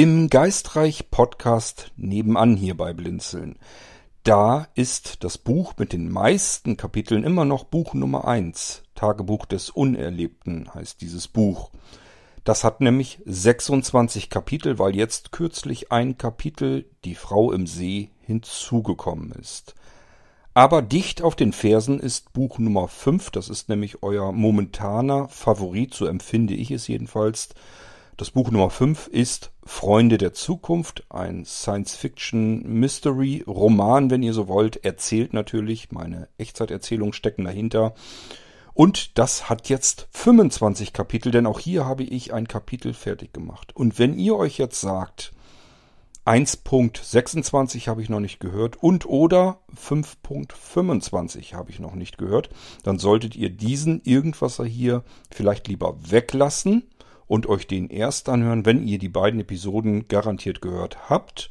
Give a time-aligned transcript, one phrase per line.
[0.00, 3.58] Im Geistreich Podcast nebenan hier bei Blinzeln.
[4.22, 8.84] Da ist das Buch mit den meisten Kapiteln immer noch Buch Nummer eins.
[8.94, 11.72] Tagebuch des Unerlebten heißt dieses Buch.
[12.44, 19.32] Das hat nämlich 26 Kapitel, weil jetzt kürzlich ein Kapitel Die Frau im See hinzugekommen
[19.32, 19.74] ist.
[20.54, 25.92] Aber dicht auf den Fersen ist Buch Nummer 5, das ist nämlich euer momentaner Favorit,
[25.92, 27.48] so empfinde ich es jedenfalls.
[28.18, 34.84] Das Buch Nummer 5 ist Freunde der Zukunft, ein Science-Fiction-Mystery-Roman, wenn ihr so wollt.
[34.84, 37.94] Erzählt natürlich, meine Echtzeiterzählungen stecken dahinter.
[38.74, 43.70] Und das hat jetzt 25 Kapitel, denn auch hier habe ich ein Kapitel fertig gemacht.
[43.76, 45.32] Und wenn ihr euch jetzt sagt,
[46.26, 52.50] 1.26 habe ich noch nicht gehört und oder 5.25 habe ich noch nicht gehört,
[52.82, 56.82] dann solltet ihr diesen Irgendwasser hier vielleicht lieber weglassen
[57.28, 61.50] und euch den erst anhören, wenn ihr die beiden Episoden garantiert gehört habt.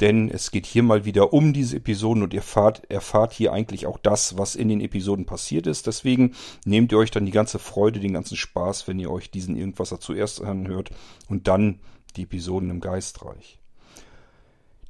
[0.00, 3.86] Denn es geht hier mal wieder um diese Episoden und ihr erfahrt, erfahrt hier eigentlich
[3.86, 5.86] auch das, was in den Episoden passiert ist.
[5.86, 9.56] Deswegen nehmt ihr euch dann die ganze Freude, den ganzen Spaß, wenn ihr euch diesen
[9.56, 10.90] Irgendwasser zuerst anhört
[11.28, 11.80] und dann
[12.16, 13.58] die Episoden im Geistreich.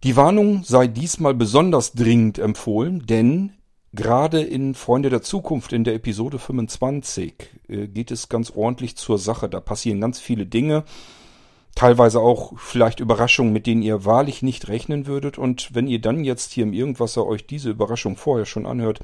[0.04, 3.52] Die Warnung sei diesmal besonders dringend empfohlen, denn
[3.92, 7.34] Gerade in Freunde der Zukunft in der Episode 25
[7.68, 9.48] äh, geht es ganz ordentlich zur Sache.
[9.48, 10.84] Da passieren ganz viele Dinge,
[11.74, 15.38] teilweise auch vielleicht Überraschungen, mit denen ihr wahrlich nicht rechnen würdet.
[15.38, 19.00] Und wenn ihr dann jetzt hier im Irgendwasser euch diese Überraschung vorher schon anhört,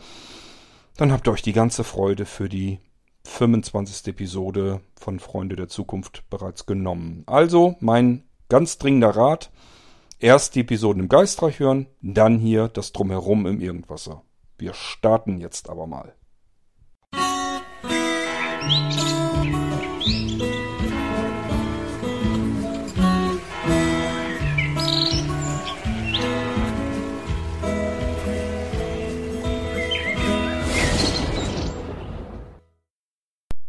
[0.97, 2.78] dann habt ihr euch die ganze Freude für die
[3.25, 4.06] 25.
[4.06, 7.25] Episode von Freunde der Zukunft bereits genommen.
[7.27, 9.50] Also mein ganz dringender Rat,
[10.21, 14.23] erst die Episoden im Geistreich hören, dann hier das Drumherum im Irgendwasser.
[14.59, 16.15] Wir starten jetzt aber mal.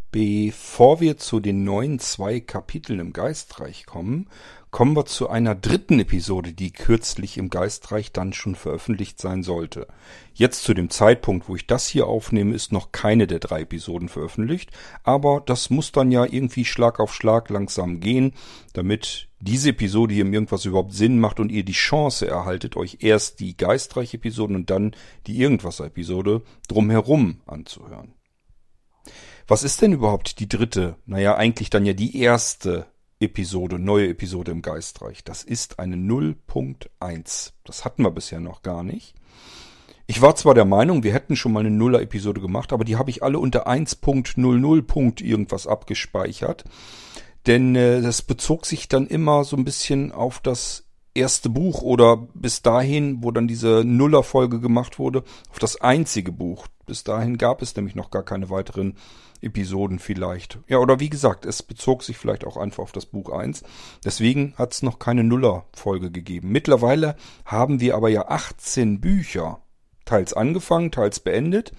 [0.09, 4.30] Bevor wir zu den neuen zwei Kapiteln im Geistreich kommen,
[4.78, 9.88] kommen wir zu einer dritten Episode, die kürzlich im Geistreich dann schon veröffentlicht sein sollte.
[10.36, 14.08] Jetzt zu dem Zeitpunkt, wo ich das hier aufnehme, ist noch keine der drei Episoden
[14.08, 14.70] veröffentlicht,
[15.02, 18.34] aber das muss dann ja irgendwie Schlag auf Schlag langsam gehen,
[18.74, 23.40] damit diese Episode hier irgendwas überhaupt Sinn macht und ihr die Chance erhaltet, euch erst
[23.40, 24.96] die Geistreich-Episoden und dann
[25.26, 28.14] die Irgendwas-Episode drumherum anzuhören.
[29.48, 30.98] Was ist denn überhaupt die dritte?
[31.08, 32.86] Naja, eigentlich dann ja die erste
[33.19, 35.23] Episode, neue Episode im Geistreich.
[35.23, 37.53] Das ist eine 0.1.
[37.63, 39.16] Das hatten wir bisher noch gar nicht.
[40.05, 43.09] Ich war zwar der Meinung, wir hätten schon mal eine Nuller-Episode gemacht, aber die habe
[43.09, 45.23] ich alle unter 1.00.
[45.23, 46.63] irgendwas abgespeichert.
[47.45, 52.17] Denn äh, das bezog sich dann immer so ein bisschen auf das erste Buch oder
[52.35, 56.67] bis dahin, wo dann diese Nuller-Folge gemacht wurde, auf das einzige Buch.
[56.85, 58.95] Bis dahin gab es nämlich noch gar keine weiteren
[59.42, 60.59] Episoden vielleicht.
[60.68, 63.64] Ja, oder wie gesagt, es bezog sich vielleicht auch einfach auf das Buch 1.
[64.03, 66.50] Deswegen hat es noch keine Nuller-Folge gegeben.
[66.52, 67.16] Mittlerweile
[67.46, 69.62] haben wir aber ja 18 Bücher,
[70.06, 71.72] teils angefangen, teils beendet,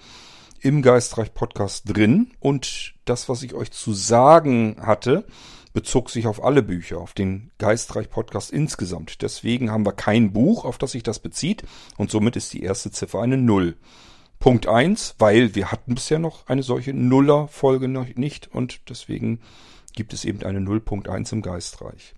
[0.61, 2.31] im Geistreich Podcast drin.
[2.39, 5.25] Und das, was ich euch zu sagen hatte,
[5.73, 9.21] bezog sich auf alle Bücher, auf den Geistreich Podcast insgesamt.
[9.21, 11.63] Deswegen haben wir kein Buch, auf das sich das bezieht.
[11.97, 13.77] Und somit ist die erste Ziffer eine Null.
[14.39, 19.41] Punkt eins, weil wir hatten bisher noch eine solche Nuller-Folge noch nicht und deswegen
[19.93, 22.15] gibt es eben eine 0.1 im Geistreich.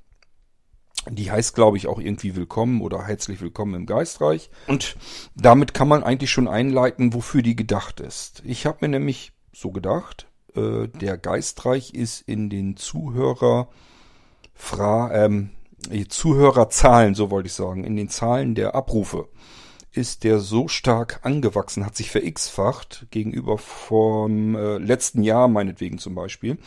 [1.10, 4.52] Die heißt, glaube ich, auch irgendwie willkommen oder herzlich willkommen im Geistreich.
[4.68, 4.98] Und
[5.36, 8.44] damit kann man eigentlich schon einleiten, wofür die gedacht ist.
[8.46, 13.68] Ich habe mir nämlich so gedacht, äh, der Geistreich ist in den Zuhörer,
[14.54, 15.50] Fra ähm,
[16.10, 19.28] Zuhörerzahlen, so wollte ich sagen, in den Zahlen der Abrufe
[19.94, 26.16] ist der so stark angewachsen, hat sich verX-facht gegenüber vom äh, letzten Jahr meinetwegen zum
[26.16, 26.58] Beispiel,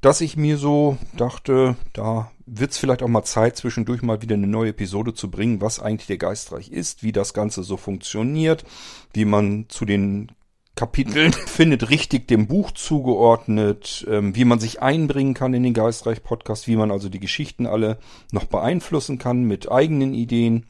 [0.00, 4.46] dass ich mir so dachte, da wird's vielleicht auch mal Zeit, zwischendurch mal wieder eine
[4.46, 8.64] neue Episode zu bringen, was eigentlich der Geistreich ist, wie das Ganze so funktioniert,
[9.12, 10.32] wie man zu den
[10.74, 16.66] Kapiteln findet, richtig dem Buch zugeordnet, ähm, wie man sich einbringen kann in den Geistreich-Podcast,
[16.66, 17.98] wie man also die Geschichten alle
[18.32, 20.66] noch beeinflussen kann mit eigenen Ideen.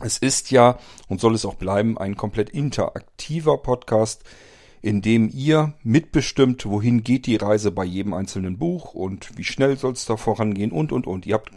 [0.00, 0.78] Es ist ja
[1.08, 4.24] und soll es auch bleiben ein komplett interaktiver Podcast,
[4.82, 9.78] in dem ihr mitbestimmt, wohin geht die Reise bei jedem einzelnen Buch und wie schnell
[9.78, 11.26] soll es da vorangehen und und und.
[11.26, 11.50] Ihr habt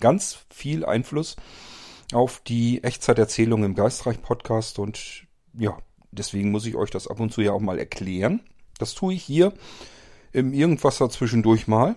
[0.00, 1.36] ganz viel Einfluss
[2.12, 5.76] auf die Echtzeiterzählung im Geistreich Podcast und ja,
[6.10, 8.40] deswegen muss ich euch das ab und zu ja auch mal erklären.
[8.78, 9.52] Das tue ich hier
[10.32, 11.94] im Irgendwas dazwischendurch mal.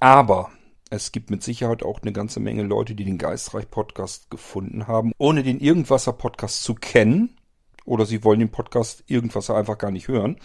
[0.00, 0.50] Aber
[0.88, 5.42] Es gibt mit Sicherheit auch eine ganze Menge Leute, die den Geistreich-Podcast gefunden haben, ohne
[5.42, 7.36] den Irgendwasser-Podcast zu kennen.
[7.84, 10.38] Oder sie wollen den Podcast Irgendwasser einfach gar nicht hören,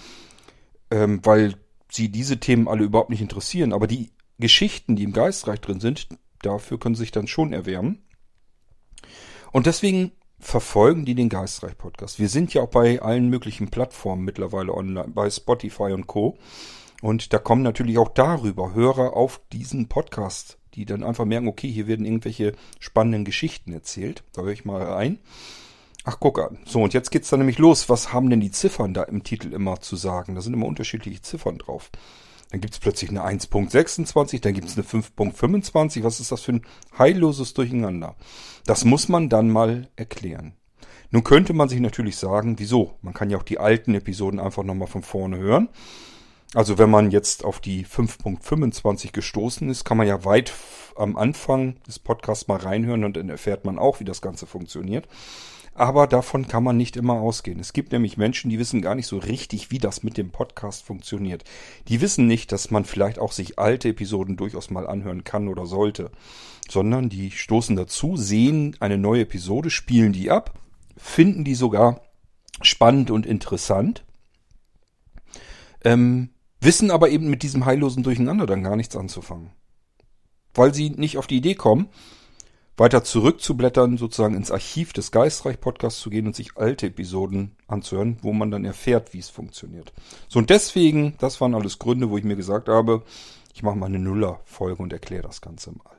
[0.89, 1.55] ähm, weil
[1.91, 3.73] sie diese Themen alle überhaupt nicht interessieren.
[3.73, 6.07] Aber die Geschichten, die im Geistreich drin sind,
[6.41, 8.03] dafür können sie sich dann schon erwärmen.
[9.51, 12.19] Und deswegen verfolgen die den Geistreich-Podcast.
[12.19, 16.38] Wir sind ja auch bei allen möglichen Plattformen mittlerweile online, bei Spotify und Co.
[17.01, 21.69] Und da kommen natürlich auch darüber Hörer auf diesen Podcast, die dann einfach merken, okay,
[21.69, 24.24] hier werden irgendwelche spannenden Geschichten erzählt.
[24.33, 25.19] Da höre ich mal rein.
[26.03, 26.57] Ach, guck an.
[26.65, 27.89] So, und jetzt geht's dann nämlich los.
[27.89, 30.36] Was haben denn die Ziffern da im Titel immer zu sagen?
[30.36, 31.92] Da sind immer unterschiedliche Ziffern drauf.
[32.50, 36.03] Dann gibt's plötzlich eine 1.26, dann gibt's eine 5.25.
[36.03, 36.65] Was ist das für ein
[36.98, 38.15] heilloses Durcheinander?
[38.65, 40.53] Das muss man dann mal erklären.
[41.12, 42.98] Nun könnte man sich natürlich sagen, wieso?
[43.01, 45.69] Man kann ja auch die alten Episoden einfach nochmal von vorne hören.
[46.53, 50.51] Also wenn man jetzt auf die 5.25 gestoßen ist, kann man ja weit
[50.98, 55.07] am Anfang des Podcasts mal reinhören und dann erfährt man auch, wie das Ganze funktioniert.
[55.74, 57.59] Aber davon kann man nicht immer ausgehen.
[57.62, 60.83] Es gibt nämlich Menschen, die wissen gar nicht so richtig, wie das mit dem Podcast
[60.83, 61.45] funktioniert.
[61.88, 65.65] Die wissen nicht, dass man vielleicht auch sich alte Episoden durchaus mal anhören kann oder
[65.65, 66.12] sollte,
[66.69, 70.59] sondern die stoßen dazu, sehen eine neue Episode, spielen die ab,
[70.98, 72.01] finden die sogar
[72.62, 74.03] spannend und interessant,
[75.86, 76.30] ähm,
[76.62, 79.52] wissen aber eben mit diesem heillosen Durcheinander dann gar nichts anzufangen.
[80.54, 81.90] Weil sie nicht auf die Idee kommen,
[82.78, 88.31] weiter zurückzublättern, sozusagen ins Archiv des Geistreich-Podcasts zu gehen und sich alte Episoden anzuhören, wo
[88.31, 89.92] man dann erfährt, wie es funktioniert.
[90.30, 93.04] So, und deswegen, das waren alles Gründe, wo ich mir gesagt habe,
[93.54, 95.98] ich mache mal eine Nuller-Folge und erkläre das Ganze mal.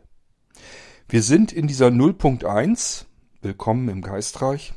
[1.08, 3.04] Wir sind in dieser 0.1,
[3.42, 4.72] willkommen im Geistreich,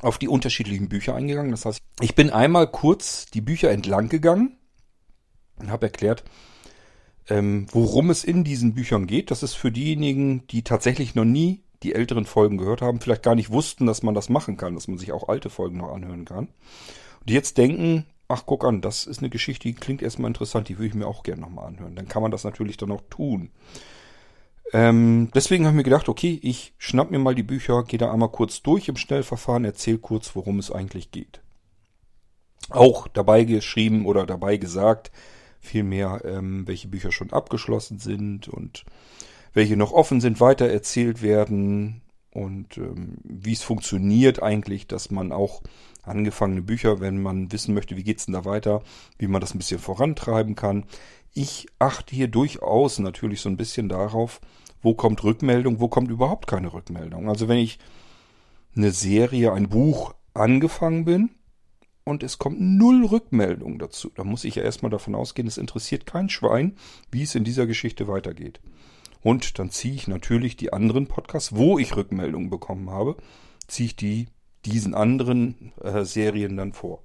[0.00, 1.50] auf die unterschiedlichen Bücher eingegangen.
[1.50, 4.56] Das heißt, ich bin einmal kurz die Bücher entlang gegangen
[5.60, 6.24] und habe erklärt,
[7.28, 9.30] ähm, worum es in diesen Büchern geht.
[9.30, 13.34] Das ist für diejenigen, die tatsächlich noch nie die älteren Folgen gehört haben, vielleicht gar
[13.34, 16.24] nicht wussten, dass man das machen kann, dass man sich auch alte Folgen noch anhören
[16.24, 16.48] kann.
[17.20, 20.68] Und die jetzt denken, ach guck an, das ist eine Geschichte, die klingt erstmal interessant,
[20.68, 21.96] die würde ich mir auch gerne nochmal anhören.
[21.96, 23.50] Dann kann man das natürlich dann auch tun.
[24.72, 28.12] Ähm, deswegen habe ich mir gedacht, okay, ich schnapp mir mal die Bücher, gehe da
[28.12, 31.40] einmal kurz durch im Schnellverfahren, erzähle kurz, worum es eigentlich geht.
[32.68, 35.10] Auch dabei geschrieben oder dabei gesagt,
[35.60, 38.84] vielmehr, ähm, welche Bücher schon abgeschlossen sind und
[39.52, 42.02] welche noch offen sind, weiter erzählt werden
[42.32, 45.62] und ähm, wie es funktioniert eigentlich, dass man auch
[46.02, 48.82] angefangene Bücher, wenn man wissen möchte, wie geht's denn da weiter,
[49.18, 50.84] wie man das ein bisschen vorantreiben kann.
[51.34, 54.40] Ich achte hier durchaus natürlich so ein bisschen darauf,
[54.82, 57.28] wo kommt Rückmeldung, wo kommt überhaupt keine Rückmeldung.
[57.28, 57.78] Also wenn ich
[58.74, 61.30] eine Serie, ein Buch angefangen bin,
[62.04, 64.10] und es kommt null Rückmeldung dazu.
[64.14, 66.76] Da muss ich ja erstmal davon ausgehen, es interessiert kein Schwein,
[67.10, 68.60] wie es in dieser Geschichte weitergeht.
[69.22, 73.16] Und dann ziehe ich natürlich die anderen Podcasts, wo ich Rückmeldungen bekommen habe,
[73.66, 74.28] ziehe ich die
[74.64, 77.02] diesen anderen äh, Serien dann vor.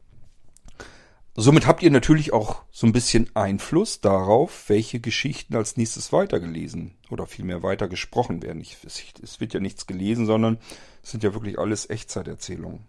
[1.38, 6.95] Somit habt ihr natürlich auch so ein bisschen Einfluss darauf, welche Geschichten als nächstes weitergelesen
[7.09, 8.62] oder vielmehr weitergesprochen werden.
[8.62, 10.57] Ich, es wird ja nichts gelesen, sondern
[11.03, 12.86] es sind ja wirklich alles Echtzeiterzählungen.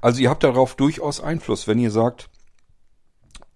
[0.00, 2.28] Also ihr habt darauf durchaus Einfluss, wenn ihr sagt,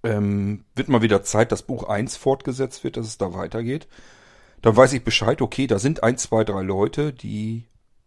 [0.03, 3.89] ähm, wird mal wieder Zeit, dass Buch 1 fortgesetzt wird, dass es da weitergeht.
[4.63, 7.67] Dann weiß ich Bescheid, okay, da sind ein, zwei, drei Leute, die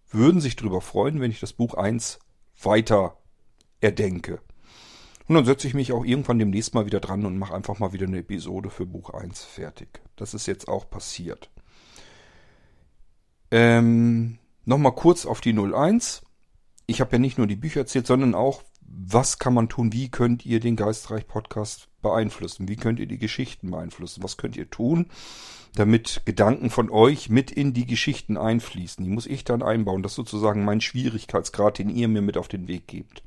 [0.10, 2.20] würden sich drüber freuen, wenn ich das Buch 1
[2.62, 3.18] weiter
[3.82, 4.40] erdenke.
[5.28, 7.94] Und dann setze ich mich auch irgendwann demnächst mal wieder dran und mache einfach mal
[7.94, 10.02] wieder eine Episode für Buch 1 fertig.
[10.16, 11.50] Das ist jetzt auch passiert.
[13.52, 16.22] Ähm, Nochmal kurz auf die 01
[16.86, 20.10] ich habe ja nicht nur die Bücher erzählt, sondern auch, was kann man tun, wie
[20.10, 25.08] könnt ihr den Geistreich-Podcast beeinflussen, wie könnt ihr die Geschichten beeinflussen, was könnt ihr tun,
[25.76, 29.04] damit Gedanken von euch mit in die Geschichten einfließen.
[29.04, 32.48] Die muss ich dann einbauen, das ist sozusagen mein Schwierigkeitsgrad, den ihr mir mit auf
[32.48, 33.24] den Weg gebt.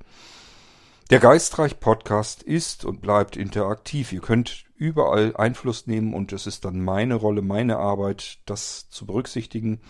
[1.10, 4.12] Der Geistreich-Podcast ist und bleibt interaktiv.
[4.12, 9.06] Ihr könnt überall Einfluss nehmen und es ist dann meine Rolle, meine Arbeit, das zu
[9.06, 9.80] berücksichtigen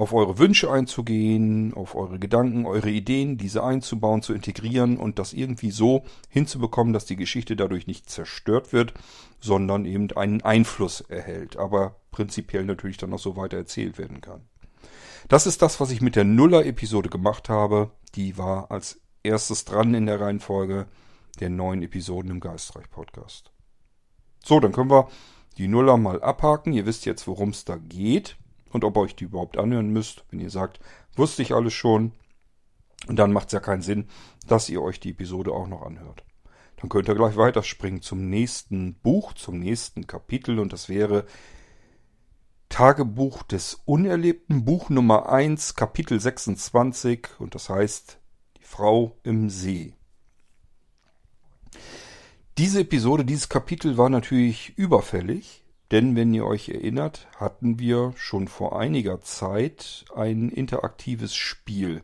[0.00, 5.34] auf eure Wünsche einzugehen, auf eure Gedanken, eure Ideen, diese einzubauen, zu integrieren und das
[5.34, 8.94] irgendwie so hinzubekommen, dass die Geschichte dadurch nicht zerstört wird,
[9.40, 14.48] sondern eben einen Einfluss erhält, aber prinzipiell natürlich dann auch so weiter erzählt werden kann.
[15.28, 17.90] Das ist das, was ich mit der Nuller-Episode gemacht habe.
[18.14, 20.86] Die war als erstes dran in der Reihenfolge
[21.40, 23.52] der neuen Episoden im Geistreich-Podcast.
[24.42, 25.08] So, dann können wir
[25.58, 26.72] die Nuller mal abhaken.
[26.72, 28.38] Ihr wisst jetzt, worum es da geht
[28.70, 30.24] und ob ihr euch die überhaupt anhören müsst.
[30.30, 30.80] Wenn ihr sagt,
[31.16, 32.12] wusste ich alles schon,
[33.06, 34.08] und dann macht es ja keinen Sinn,
[34.46, 36.24] dass ihr euch die Episode auch noch anhört.
[36.76, 41.26] dann könnt ihr gleich weiterspringen zum nächsten Buch, zum nächsten Kapitel und das wäre
[42.70, 48.18] Tagebuch des Unerlebten, Buch Nummer 1, Kapitel 26 und das heißt
[48.58, 49.94] Die Frau im See.
[52.56, 58.48] Diese Episode, dieses Kapitel war natürlich überfällig, denn wenn ihr euch erinnert, hatten wir schon
[58.48, 62.02] vor einiger Zeit ein interaktives Spiel.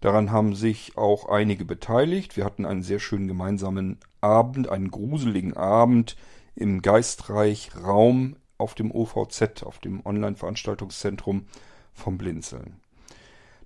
[0.00, 2.36] Daran haben sich auch einige beteiligt.
[2.36, 6.16] Wir hatten einen sehr schönen gemeinsamen Abend, einen gruseligen Abend
[6.54, 11.46] im Geistreich Raum auf dem OVZ, auf dem Online-Veranstaltungszentrum
[11.92, 12.80] vom Blinzeln.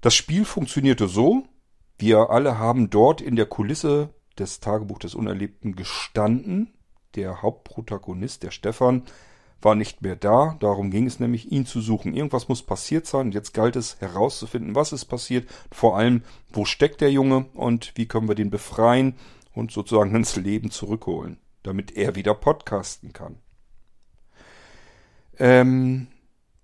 [0.00, 1.44] Das Spiel funktionierte so,
[1.98, 6.72] wir alle haben dort in der Kulisse des Tagebuch des Unerlebten gestanden.
[7.14, 9.02] Der Hauptprotagonist, der Stefan,
[9.64, 10.56] war nicht mehr da.
[10.60, 12.14] Darum ging es nämlich, ihn zu suchen.
[12.14, 13.26] Irgendwas muss passiert sein.
[13.26, 15.48] Und jetzt galt es herauszufinden, was ist passiert.
[15.70, 19.16] Vor allem, wo steckt der Junge und wie können wir den befreien
[19.54, 23.36] und sozusagen ins Leben zurückholen, damit er wieder podcasten kann.
[25.38, 26.08] Ähm,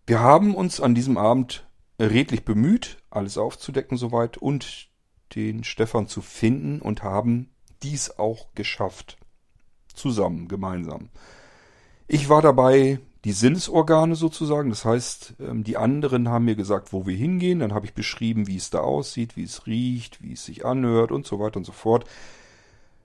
[0.07, 1.67] wir haben uns an diesem Abend
[2.01, 4.89] redlich bemüht, alles aufzudecken soweit und
[5.35, 7.51] den Stefan zu finden und haben
[7.83, 9.19] dies auch geschafft.
[9.95, 11.11] Zusammen, gemeinsam.
[12.09, 14.71] Ich war dabei, die Sinnesorgane sozusagen.
[14.71, 17.59] Das heißt, ähm, die anderen haben mir gesagt, wo wir hingehen.
[17.61, 21.13] Dann habe ich beschrieben, wie es da aussieht, wie es riecht, wie es sich anhört
[21.13, 22.07] und so weiter und so fort.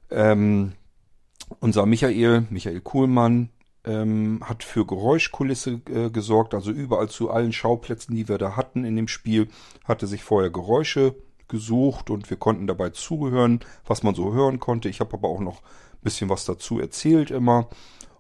[0.10, 0.72] Ähm,
[1.60, 3.50] unser Michael, Michael Kuhlmann,
[3.84, 6.54] ähm, hat für Geräuschkulisse äh, gesorgt.
[6.54, 9.50] Also überall zu allen Schauplätzen, die wir da hatten in dem Spiel,
[9.84, 11.16] hatte sich vorher Geräusche
[11.50, 14.88] gesucht und wir konnten dabei zuhören, was man so hören konnte.
[14.88, 17.68] Ich habe aber auch noch ein bisschen was dazu erzählt immer.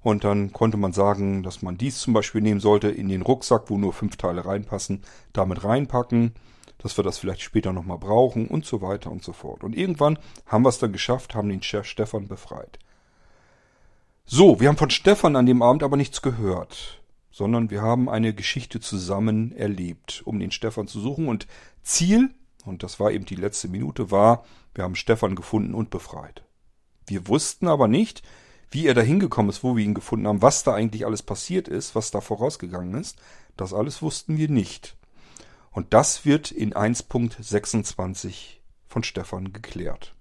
[0.04, 3.70] Und dann konnte man sagen, dass man dies zum Beispiel nehmen sollte, in den Rucksack,
[3.70, 6.34] wo nur fünf Teile reinpassen, damit reinpacken,
[6.78, 9.64] dass wir das vielleicht später nochmal brauchen und so weiter und so fort.
[9.64, 12.80] Und irgendwann haben wir es dann geschafft, haben den Stefan befreit.
[14.26, 18.34] So, wir haben von Stefan an dem Abend aber nichts gehört, sondern wir haben eine
[18.34, 21.30] Geschichte zusammen erlebt, um den Stefan zu suchen.
[21.30, 21.48] Und
[21.82, 22.30] Ziel,
[22.66, 24.44] und das war eben die letzte Minute, war,
[24.76, 26.44] wir haben Stefan gefunden und befreit.
[27.08, 28.22] Wir wussten aber nicht,
[28.74, 31.68] wie er da hingekommen ist, wo wir ihn gefunden haben, was da eigentlich alles passiert
[31.68, 33.18] ist, was da vorausgegangen ist,
[33.56, 34.98] das alles wussten wir nicht.
[35.72, 40.15] Und das wird in 1.26 von Stefan geklärt.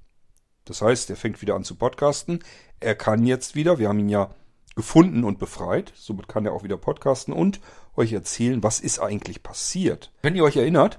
[0.64, 2.44] Das heißt, er fängt wieder an zu podcasten.
[2.78, 4.30] Er kann jetzt wieder, wir haben ihn ja
[4.74, 7.60] gefunden und befreit, somit kann er auch wieder podcasten und
[7.96, 10.12] euch erzählen, was ist eigentlich passiert.
[10.22, 10.98] Wenn ihr euch erinnert,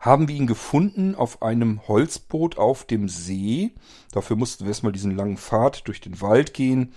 [0.00, 3.72] haben wir ihn gefunden auf einem Holzboot auf dem See.
[4.12, 6.92] Dafür mussten wir erstmal diesen langen Pfad durch den Wald gehen.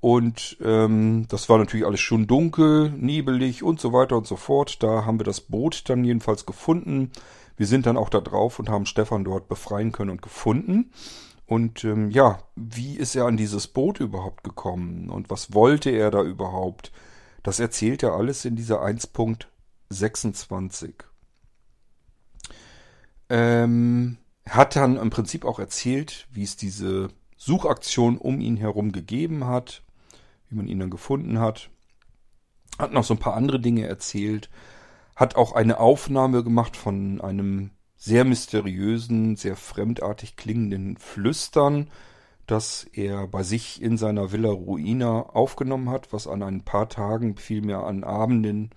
[0.00, 4.82] Und ähm, das war natürlich alles schon dunkel, nebelig und so weiter und so fort.
[4.82, 7.12] Da haben wir das Boot dann jedenfalls gefunden.
[7.56, 10.90] Wir sind dann auch da drauf und haben Stefan dort befreien können und gefunden.
[11.46, 16.10] Und ähm, ja, wie ist er an dieses Boot überhaupt gekommen und was wollte er
[16.10, 16.90] da überhaupt?
[17.44, 20.94] Das erzählt er alles in dieser 1.26.
[23.28, 24.18] Ähm,
[24.48, 29.82] hat dann im Prinzip auch erzählt, wie es diese Suchaktion um ihn herum gegeben hat,
[30.48, 31.70] wie man ihn dann gefunden hat.
[32.78, 34.50] Hat noch so ein paar andere Dinge erzählt.
[35.14, 41.88] Hat auch eine Aufnahme gemacht von einem sehr mysteriösen, sehr fremdartig klingenden Flüstern,
[42.46, 47.36] das er bei sich in seiner Villa Ruina aufgenommen hat, was an ein paar Tagen,
[47.36, 48.70] vielmehr an Abenden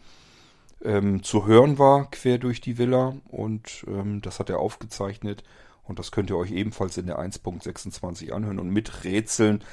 [0.83, 3.15] ähm, zu hören war, quer durch die Villa.
[3.27, 5.43] Und ähm, das hat er aufgezeichnet.
[5.83, 9.63] Und das könnt ihr euch ebenfalls in der 1.26 anhören und miträtseln.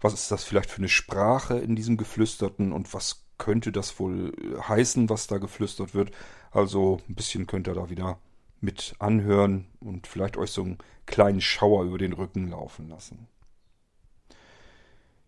[0.00, 4.32] Was ist das vielleicht für eine Sprache in diesem Geflüsterten und was könnte das wohl
[4.66, 6.12] heißen, was da geflüstert wird?
[6.50, 8.18] Also ein bisschen könnt ihr da wieder
[8.60, 13.28] mit anhören und vielleicht euch so einen kleinen Schauer über den Rücken laufen lassen.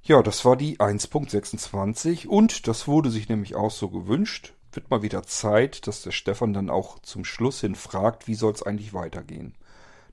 [0.02, 5.02] Ja, das war die 1.26 und das wurde sich nämlich auch so gewünscht wird mal
[5.02, 8.94] wieder Zeit, dass der Stefan dann auch zum Schluss hin fragt, wie soll es eigentlich
[8.94, 9.54] weitergehen.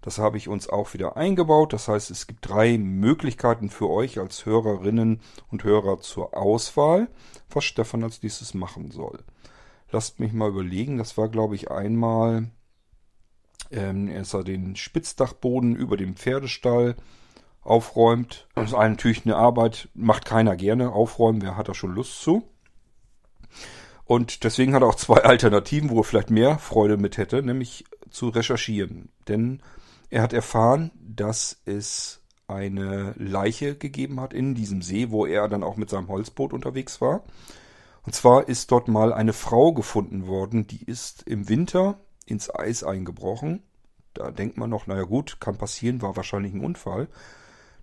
[0.02, 1.74] Das habe ich uns auch wieder eingebaut.
[1.74, 5.20] Das heißt, es gibt drei Möglichkeiten für euch als Hörerinnen
[5.50, 7.08] und Hörer zur Auswahl,
[7.50, 9.24] was Stefan als nächstes machen soll.
[9.92, 11.00] Lasst mich mal überlegen.
[11.00, 12.52] Das war, glaube ich, einmal,
[13.72, 16.96] ähm, er sah den Spitzdachboden über dem Pferdestall
[17.62, 18.48] aufräumt.
[18.54, 20.92] Das ist natürlich eine Arbeit, macht keiner gerne.
[20.92, 22.44] Aufräumen, wer hat da schon Lust zu?
[24.06, 27.86] Und deswegen hat er auch zwei Alternativen, wo er vielleicht mehr Freude mit hätte, nämlich
[28.10, 29.10] zu recherchieren.
[29.28, 29.62] Denn
[30.10, 35.64] er hat erfahren, dass es eine Leiche gegeben hat in diesem See, wo er dann
[35.64, 37.24] auch mit seinem Holzboot unterwegs war.
[38.04, 42.84] Und zwar ist dort mal eine Frau gefunden worden, die ist im Winter ins Eis
[42.84, 43.64] eingebrochen.
[44.14, 47.08] Da denkt man noch, naja gut, kann passieren, war wahrscheinlich ein Unfall.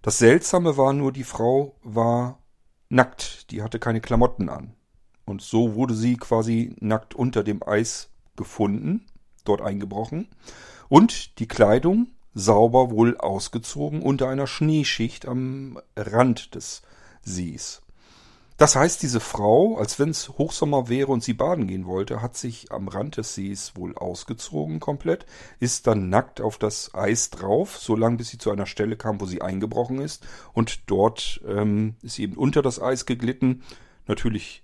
[0.00, 2.38] Das Seltsame war nur, die Frau war
[2.88, 4.74] nackt, die hatte keine Klamotten an.
[5.24, 9.06] Und so wurde sie quasi nackt unter dem Eis gefunden,
[9.44, 10.28] dort eingebrochen.
[10.88, 16.82] Und die Kleidung sauber wohl ausgezogen unter einer Schneeschicht am Rand des
[17.22, 17.82] Sees.
[18.62, 22.36] Das heißt, diese Frau, als wenn es Hochsommer wäre und sie baden gehen wollte, hat
[22.36, 25.26] sich am Rand des Sees wohl ausgezogen komplett,
[25.58, 29.20] ist dann nackt auf das Eis drauf, so lange bis sie zu einer Stelle kam,
[29.20, 30.24] wo sie eingebrochen ist.
[30.52, 33.62] Und dort ähm, ist sie eben unter das Eis geglitten,
[34.06, 34.61] natürlich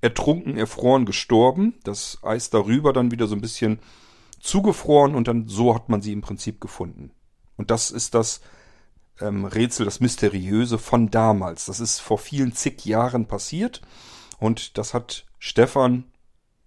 [0.00, 1.74] ertrunken, erfroren, gestorben.
[1.84, 3.80] Das Eis darüber dann wieder so ein bisschen
[4.40, 7.10] zugefroren und dann so hat man sie im Prinzip gefunden.
[7.56, 8.40] Und das ist das
[9.20, 11.66] ähm, Rätsel, das Mysteriöse von damals.
[11.66, 13.82] Das ist vor vielen zig Jahren passiert
[14.38, 16.04] und das hat Stefan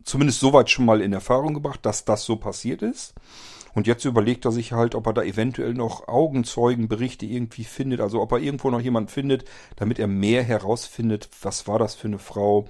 [0.04, 3.14] zumindest soweit schon mal in Erfahrung gebracht, dass das so passiert ist.
[3.74, 8.22] Und jetzt überlegt er sich halt, ob er da eventuell noch Augenzeugenberichte irgendwie findet, also
[8.22, 9.46] ob er irgendwo noch jemand findet,
[9.78, 12.68] damit er mehr herausfindet, was war das für eine Frau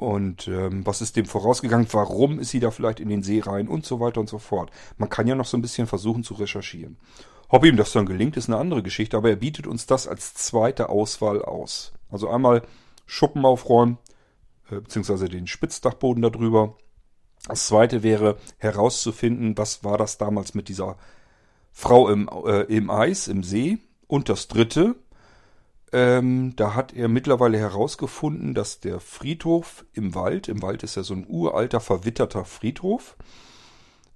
[0.00, 3.68] und ähm, was ist dem vorausgegangen, warum ist sie da vielleicht in den See rein
[3.68, 4.70] und so weiter und so fort.
[4.98, 6.96] Man kann ja noch so ein bisschen versuchen zu recherchieren.
[7.48, 10.34] Ob ihm das dann gelingt, ist eine andere Geschichte, aber er bietet uns das als
[10.34, 11.92] zweite Auswahl aus.
[12.10, 12.62] Also einmal
[13.04, 13.98] Schuppen aufräumen,
[14.70, 16.76] äh, beziehungsweise den Spitzdachboden darüber.
[17.46, 20.96] Das zweite wäre herauszufinden, was war das damals mit dieser
[21.72, 23.78] Frau im, äh, im Eis, im See.
[24.06, 24.94] Und das dritte,
[25.92, 31.02] ähm, da hat er mittlerweile herausgefunden, dass der Friedhof im Wald, im Wald ist ja
[31.02, 33.16] so ein uralter, verwitterter Friedhof,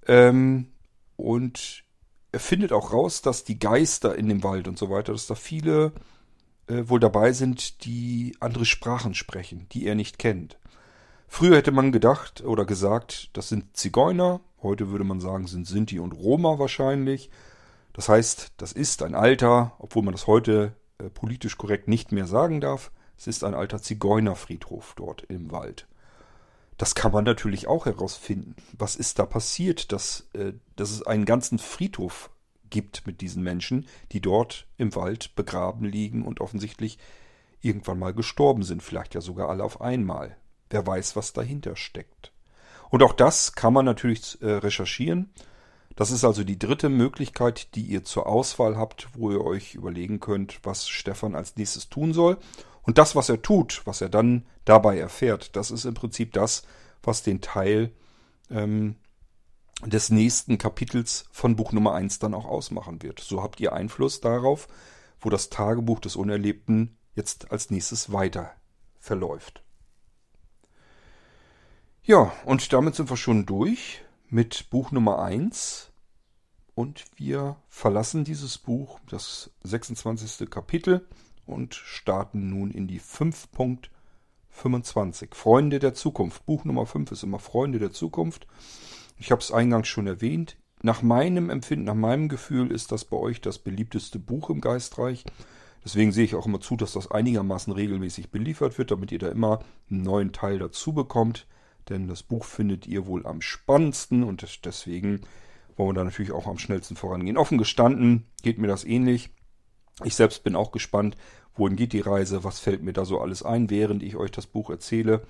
[0.07, 0.67] ähm,
[1.15, 1.83] und
[2.31, 5.35] er findet auch raus, dass die Geister in dem Wald und so weiter, dass da
[5.35, 5.91] viele
[6.67, 10.57] äh, wohl dabei sind, die andere Sprachen sprechen, die er nicht kennt.
[11.27, 14.39] Früher hätte man gedacht oder gesagt, das sind Zigeuner.
[14.61, 17.29] Heute würde man sagen, sind Sinti und Roma wahrscheinlich.
[17.93, 22.27] Das heißt, das ist ein alter, obwohl man das heute äh, politisch korrekt nicht mehr
[22.27, 25.87] sagen darf, es ist ein alter Zigeunerfriedhof dort im Wald.
[26.77, 28.55] Das kann man natürlich auch herausfinden.
[28.77, 32.29] Was ist da passiert, dass, äh, dass es einen ganzen Friedhof
[32.69, 36.99] gibt mit diesen Menschen, die dort im Wald begraben liegen und offensichtlich
[37.61, 40.37] irgendwann mal gestorben sind, vielleicht ja sogar alle auf einmal.
[40.69, 42.31] Wer weiß, was dahinter steckt.
[42.89, 45.31] Und auch das kann man natürlich äh, recherchieren.
[45.97, 50.19] Das ist also die dritte Möglichkeit, die ihr zur Auswahl habt, wo ihr euch überlegen
[50.19, 52.37] könnt, was Stefan als nächstes tun soll.
[52.83, 56.61] Und das, was er tut, was er dann dabei erfährt, das ist im Prinzip das,
[57.01, 57.91] was den Teil
[58.51, 58.95] ähm,
[59.85, 63.19] des nächsten Kapitels von Buch Nummer 1 dann auch ausmachen wird.
[63.19, 64.67] So habt ihr Einfluss darauf,
[65.19, 68.51] wo das Tagebuch des Unerlebten jetzt als nächstes weiter
[68.99, 69.63] verläuft.
[72.03, 75.86] Ja, und damit sind wir schon durch mit Buch Nummer 1
[76.77, 80.47] und wir verlassen dieses Buch, das 26.
[80.47, 81.07] Kapitel,
[81.47, 85.33] und starten nun in die 5.25.
[85.33, 86.45] Freunde der Zukunft.
[86.45, 88.45] Buch Nummer 5 ist immer Freunde der Zukunft.
[89.17, 90.55] Ich habe es eingangs schon erwähnt.
[90.83, 95.25] Nach meinem Empfinden, nach meinem Gefühl ist das bei euch das beliebteste Buch im Geistreich.
[95.83, 99.29] Deswegen sehe ich auch immer zu, dass das einigermaßen regelmäßig beliefert wird, damit ihr da
[99.29, 101.47] immer einen neuen Teil dazu bekommt
[101.89, 105.21] denn das Buch findet ihr wohl am spannendsten und deswegen
[105.77, 107.37] wollen wir da natürlich auch am schnellsten vorangehen.
[107.37, 109.29] Offen gestanden geht mir das ähnlich.
[110.03, 111.15] Ich selbst bin auch gespannt,
[111.55, 114.47] wohin geht die Reise, was fällt mir da so alles ein, während ich euch das
[114.47, 115.21] Buch erzähle.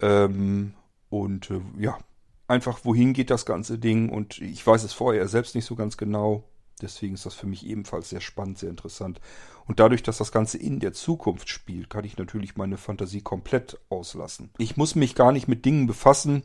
[0.00, 0.74] Ähm,
[1.08, 1.98] und äh, ja,
[2.46, 5.96] einfach wohin geht das ganze Ding und ich weiß es vorher selbst nicht so ganz
[5.96, 6.44] genau.
[6.82, 9.20] Deswegen ist das für mich ebenfalls sehr spannend, sehr interessant.
[9.66, 13.78] Und dadurch, dass das Ganze in der Zukunft spielt, kann ich natürlich meine Fantasie komplett
[13.90, 14.50] auslassen.
[14.58, 16.42] Ich muss mich gar nicht mit Dingen befassen,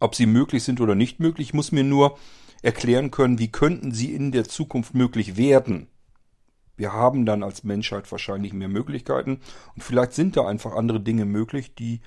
[0.00, 1.48] ob sie möglich sind oder nicht möglich.
[1.48, 2.18] Ich muss mir nur
[2.62, 5.88] erklären können, wie könnten sie in der Zukunft möglich werden.
[6.76, 9.40] Wir haben dann als Menschheit wahrscheinlich mehr Möglichkeiten
[9.74, 12.00] und vielleicht sind da einfach andere Dinge möglich, die,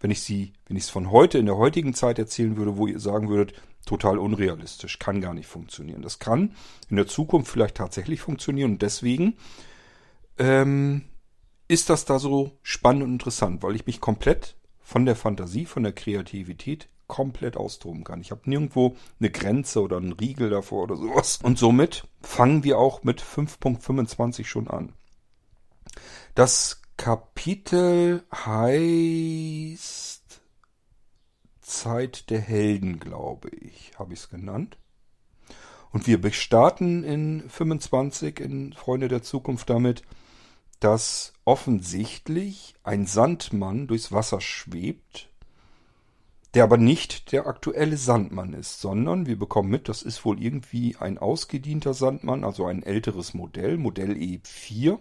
[0.00, 2.86] wenn ich sie, wenn ich es von heute in der heutigen Zeit erzählen würde, wo
[2.86, 3.54] ihr sagen würdet,
[3.86, 6.02] total unrealistisch, kann gar nicht funktionieren.
[6.02, 6.54] Das kann
[6.88, 9.36] in der Zukunft vielleicht tatsächlich funktionieren und deswegen
[10.38, 11.04] ähm,
[11.68, 15.82] ist das da so spannend und interessant, weil ich mich komplett von der Fantasie, von
[15.82, 18.20] der Kreativität komplett austoben kann.
[18.20, 21.40] Ich habe nirgendwo eine Grenze oder einen Riegel davor oder sowas.
[21.42, 24.92] Und somit fangen wir auch mit 5.25 schon an.
[26.36, 30.18] Das Kapitel heißt
[31.60, 34.78] Zeit der Helden, glaube ich, habe ich es genannt.
[35.90, 40.02] Und wir starten in 25 in Freunde der Zukunft damit,
[40.80, 45.30] dass offensichtlich ein Sandmann durchs Wasser schwebt
[46.54, 50.96] der aber nicht der aktuelle Sandmann ist, sondern wir bekommen mit, das ist wohl irgendwie
[50.98, 54.98] ein ausgedienter Sandmann, also ein älteres Modell, Modell E4.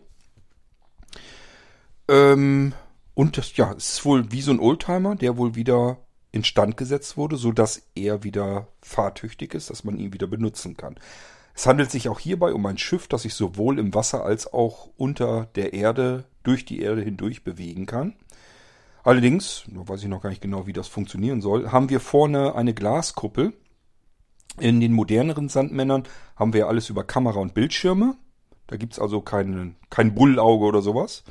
[2.10, 2.74] Ähm,
[3.14, 5.98] und das, ja, ist wohl wie so ein Oldtimer, der wohl wieder
[6.32, 10.96] instand gesetzt wurde, so dass er wieder fahrtüchtig ist, dass man ihn wieder benutzen kann.
[11.56, 14.90] Es handelt sich auch hierbei um ein Schiff, das sich sowohl im Wasser als auch
[14.98, 18.14] unter der Erde durch die Erde hindurch bewegen kann.
[19.08, 22.56] Allerdings, da weiß ich noch gar nicht genau, wie das funktionieren soll, haben wir vorne
[22.56, 23.54] eine Glaskuppel.
[24.60, 26.04] In den moderneren Sandmännern
[26.36, 28.18] haben wir alles über Kamera und Bildschirme.
[28.68, 31.24] Da gibt's also kein, kein Bullauge oder sowas.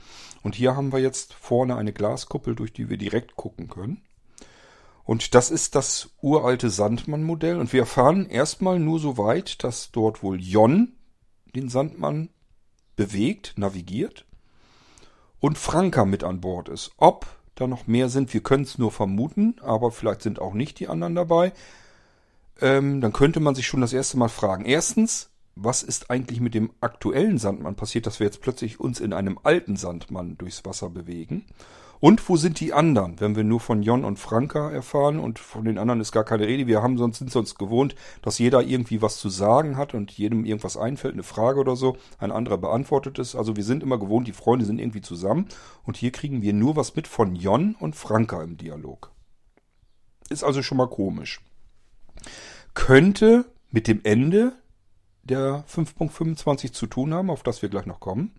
[0.43, 4.01] Und hier haben wir jetzt vorne eine Glaskuppel, durch die wir direkt gucken können.
[5.05, 7.61] Und das ist das uralte Sandmann-Modell.
[7.61, 10.95] Und wir erfahren erstmal nur so weit, dass dort wohl Jon
[11.55, 12.31] den Sandmann
[12.97, 14.25] bewegt, navigiert
[15.41, 16.93] und Franka mit an Bord ist.
[16.97, 17.27] Ob
[17.57, 18.33] da noch mehr sind.
[18.33, 21.53] Wir können es nur vermuten, aber vielleicht sind auch nicht die anderen dabei.
[22.61, 24.65] Ähm, dann könnte man sich schon das erste Mal fragen.
[24.65, 29.13] Erstens, was ist eigentlich mit dem aktuellen Sandmann passiert, dass wir jetzt plötzlich uns in
[29.13, 31.47] einem alten Sandmann durchs Wasser bewegen?
[32.01, 33.21] Und wo sind die anderen?
[33.21, 36.47] Wenn wir nur von Jon und Franka erfahren und von den anderen ist gar keine
[36.47, 36.67] Rede.
[36.67, 40.45] Wir haben sonst, sind sonst gewohnt, dass jeder irgendwie was zu sagen hat und jedem
[40.45, 43.35] irgendwas einfällt, eine Frage oder so, ein anderer beantwortet es.
[43.35, 45.47] Also wir sind immer gewohnt, die Freunde sind irgendwie zusammen.
[45.85, 49.13] Und hier kriegen wir nur was mit von Jon und Franka im Dialog.
[50.29, 51.41] Ist also schon mal komisch.
[52.75, 54.53] Könnte mit dem Ende
[55.23, 58.33] der 5.25 zu tun haben, auf das wir gleich noch kommen.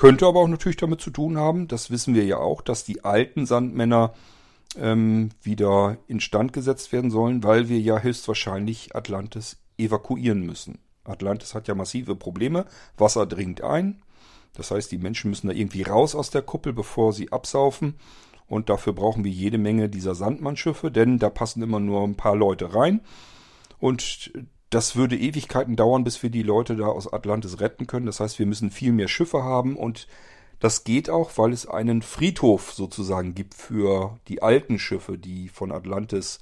[0.00, 3.04] Könnte aber auch natürlich damit zu tun haben, das wissen wir ja auch, dass die
[3.04, 4.14] alten Sandmänner
[4.78, 10.78] ähm, wieder instand gesetzt werden sollen, weil wir ja höchstwahrscheinlich Atlantis evakuieren müssen.
[11.04, 12.64] Atlantis hat ja massive Probleme,
[12.96, 14.00] Wasser dringt ein.
[14.54, 17.96] Das heißt, die Menschen müssen da irgendwie raus aus der Kuppel, bevor sie absaufen.
[18.46, 22.36] Und dafür brauchen wir jede Menge dieser Sandmannschiffe, denn da passen immer nur ein paar
[22.36, 23.02] Leute rein.
[23.78, 24.32] Und
[24.70, 28.06] das würde Ewigkeiten dauern, bis wir die Leute da aus Atlantis retten können.
[28.06, 30.06] Das heißt, wir müssen viel mehr Schiffe haben und
[30.60, 35.72] das geht auch, weil es einen Friedhof sozusagen gibt für die alten Schiffe, die von
[35.72, 36.40] Atlantis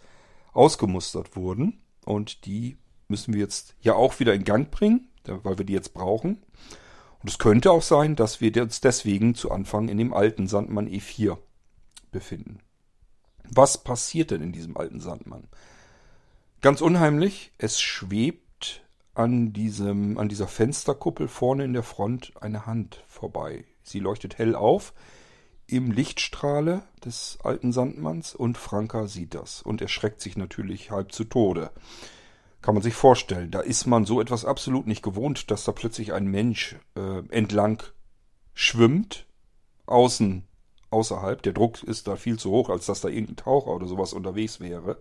[0.52, 1.80] ausgemustert wurden.
[2.04, 5.94] Und die müssen wir jetzt ja auch wieder in Gang bringen, weil wir die jetzt
[5.94, 6.42] brauchen.
[7.20, 10.88] Und es könnte auch sein, dass wir uns deswegen zu Anfang in dem alten Sandmann
[10.88, 11.38] E4
[12.10, 12.58] befinden.
[13.50, 15.48] Was passiert denn in diesem alten Sandmann?
[16.60, 18.82] Ganz unheimlich, es schwebt
[19.14, 23.64] an diesem, an dieser Fensterkuppel vorne in der Front eine Hand vorbei.
[23.84, 24.92] Sie leuchtet hell auf
[25.68, 31.24] im Lichtstrahle des alten Sandmanns und Franka sieht das und erschreckt sich natürlich halb zu
[31.24, 31.70] Tode.
[32.60, 36.12] Kann man sich vorstellen, da ist man so etwas absolut nicht gewohnt, dass da plötzlich
[36.12, 37.84] ein Mensch äh, entlang
[38.52, 39.26] schwimmt,
[39.86, 40.44] außen,
[40.90, 41.40] außerhalb.
[41.40, 44.58] Der Druck ist da viel zu hoch, als dass da irgendein Taucher oder sowas unterwegs
[44.58, 44.98] wäre.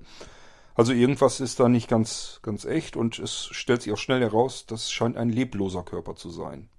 [0.78, 4.68] Also irgendwas ist da nicht ganz, ganz echt und es stellt sich auch schnell heraus,
[4.68, 6.70] das scheint ein lebloser Körper zu sein.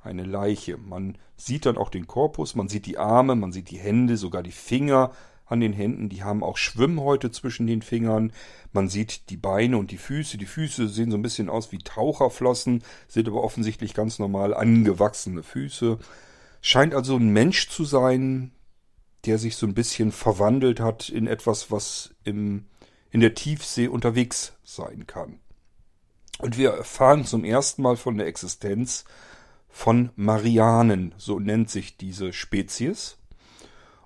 [0.00, 0.76] Eine Leiche.
[0.78, 4.42] Man sieht dann auch den Korpus, man sieht die Arme, man sieht die Hände, sogar
[4.42, 5.12] die Finger
[5.44, 8.32] an den Händen, die haben auch Schwimmhäute zwischen den Fingern.
[8.72, 10.38] Man sieht die Beine und die Füße.
[10.38, 15.44] Die Füße sehen so ein bisschen aus wie Taucherflossen, sind aber offensichtlich ganz normal angewachsene
[15.44, 15.98] Füße.
[16.62, 18.50] Scheint also ein Mensch zu sein,
[19.24, 22.64] der sich so ein bisschen verwandelt hat in etwas, was im
[23.10, 25.40] in der Tiefsee unterwegs sein kann.
[26.38, 29.04] Und wir erfahren zum ersten Mal von der Existenz
[29.68, 33.18] von Marianen, so nennt sich diese Spezies.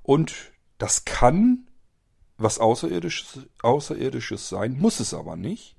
[0.03, 1.67] Und das kann
[2.41, 5.77] was Außerirdisches, Außerirdisches sein, muss es aber nicht.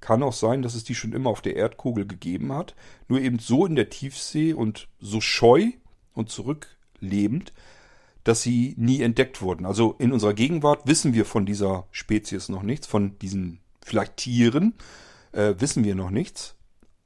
[0.00, 2.74] Kann auch sein, dass es die schon immer auf der Erdkugel gegeben hat,
[3.06, 5.70] nur eben so in der Tiefsee und so scheu
[6.14, 7.52] und zurücklebend,
[8.24, 9.66] dass sie nie entdeckt wurden.
[9.66, 14.74] Also in unserer Gegenwart wissen wir von dieser Spezies noch nichts, von diesen vielleicht Tieren
[15.32, 16.56] äh, wissen wir noch nichts.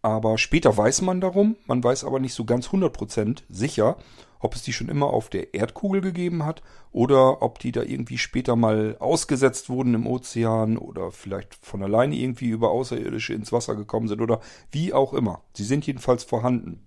[0.02, 3.96] Aber später weiß man darum, man weiß aber nicht so ganz 100% sicher,
[4.38, 8.18] ob es die schon immer auf der Erdkugel gegeben hat oder ob die da irgendwie
[8.18, 13.74] später mal ausgesetzt wurden im Ozean oder vielleicht von alleine irgendwie über Außerirdische ins Wasser
[13.74, 15.40] gekommen sind oder wie auch immer.
[15.54, 16.84] Sie sind jedenfalls vorhanden.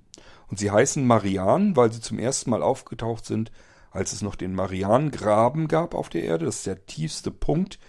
[0.49, 3.51] Und sie heißen Marian, weil sie zum ersten Mal aufgetaucht sind,
[3.91, 6.45] als es noch den Marianengraben gab auf der Erde.
[6.45, 7.79] Das ist der tiefste Punkt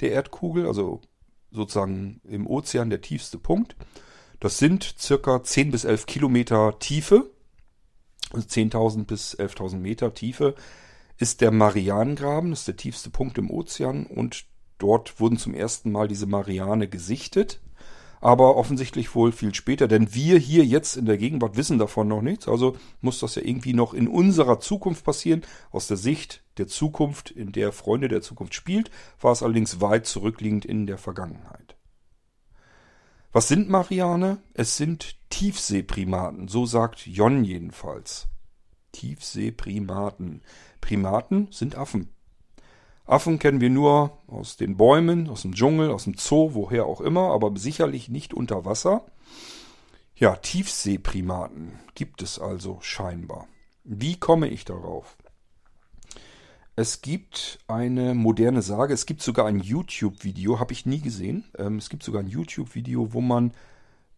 [0.00, 1.00] der Erdkugel, also
[1.50, 3.76] sozusagen im Ozean der tiefste Punkt.
[4.40, 7.30] Das sind circa 10 bis 11 Kilometer Tiefe,
[8.32, 10.54] also 10.000 bis 11.000 Meter Tiefe
[11.18, 14.46] ist der Marianengraben, das ist der tiefste Punkt im Ozean und
[14.78, 17.60] dort wurden zum ersten Mal diese Mariane gesichtet.
[18.22, 22.22] Aber offensichtlich wohl viel später, denn wir hier jetzt in der Gegenwart wissen davon noch
[22.22, 25.42] nichts, also muss das ja irgendwie noch in unserer Zukunft passieren.
[25.72, 30.06] Aus der Sicht der Zukunft, in der Freunde der Zukunft spielt, war es allerdings weit
[30.06, 31.76] zurückliegend in der Vergangenheit.
[33.32, 34.38] Was sind Mariane?
[34.54, 38.28] Es sind Tiefseeprimaten, so sagt Jon jedenfalls.
[38.92, 40.42] Tiefseeprimaten.
[40.80, 42.10] Primaten sind Affen.
[43.04, 47.00] Affen kennen wir nur aus den Bäumen, aus dem Dschungel, aus dem Zoo, woher auch
[47.00, 49.04] immer, aber sicherlich nicht unter Wasser.
[50.14, 53.48] Ja, Tiefseeprimaten gibt es also scheinbar.
[53.84, 55.16] Wie komme ich darauf?
[56.76, 61.44] Es gibt eine moderne Sage, es gibt sogar ein YouTube-Video, habe ich nie gesehen.
[61.58, 63.52] Ähm, es gibt sogar ein YouTube-Video, wo man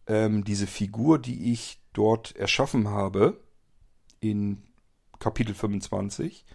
[0.07, 3.41] ähm, diese Figur, die ich dort erschaffen habe,
[4.21, 4.63] in
[5.19, 6.45] Kapitel 25,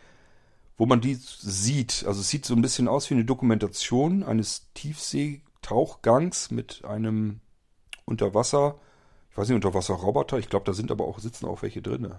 [0.81, 2.05] wo man die sieht.
[2.07, 7.41] Also es sieht so ein bisschen aus wie eine Dokumentation eines Tiefseetauchgangs mit einem
[8.07, 8.77] Unterwasser,
[9.31, 10.39] ich weiß nicht, Unterwasserroboter.
[10.39, 12.15] Ich glaube, da sind aber auch, sitzen auch welche drin.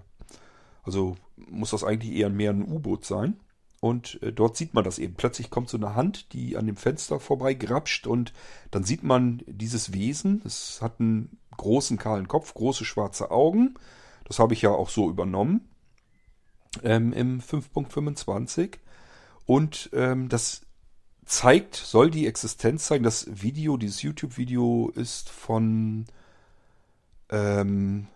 [0.84, 3.40] Also muss das eigentlich eher mehr ein U-Boot sein.
[3.80, 5.14] Und äh, dort sieht man das eben.
[5.14, 8.32] Plötzlich kommt so eine Hand, die an dem Fenster vorbei grapscht und
[8.70, 10.40] dann sieht man dieses Wesen.
[10.44, 13.74] Es hat einen großen kahlen Kopf, große schwarze Augen.
[14.22, 15.68] Das habe ich ja auch so übernommen
[16.82, 18.78] ähm, im 5.25
[19.46, 20.62] und ähm, das
[21.24, 23.04] zeigt, soll die Existenz zeigen.
[23.04, 26.06] Das Video, dieses YouTube-Video ist von
[27.30, 28.06] ähm,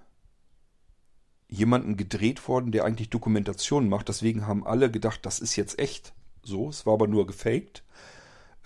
[1.48, 4.08] jemandem gedreht worden, der eigentlich Dokumentationen macht.
[4.08, 6.68] Deswegen haben alle gedacht, das ist jetzt echt so.
[6.68, 7.82] Es war aber nur gefaked.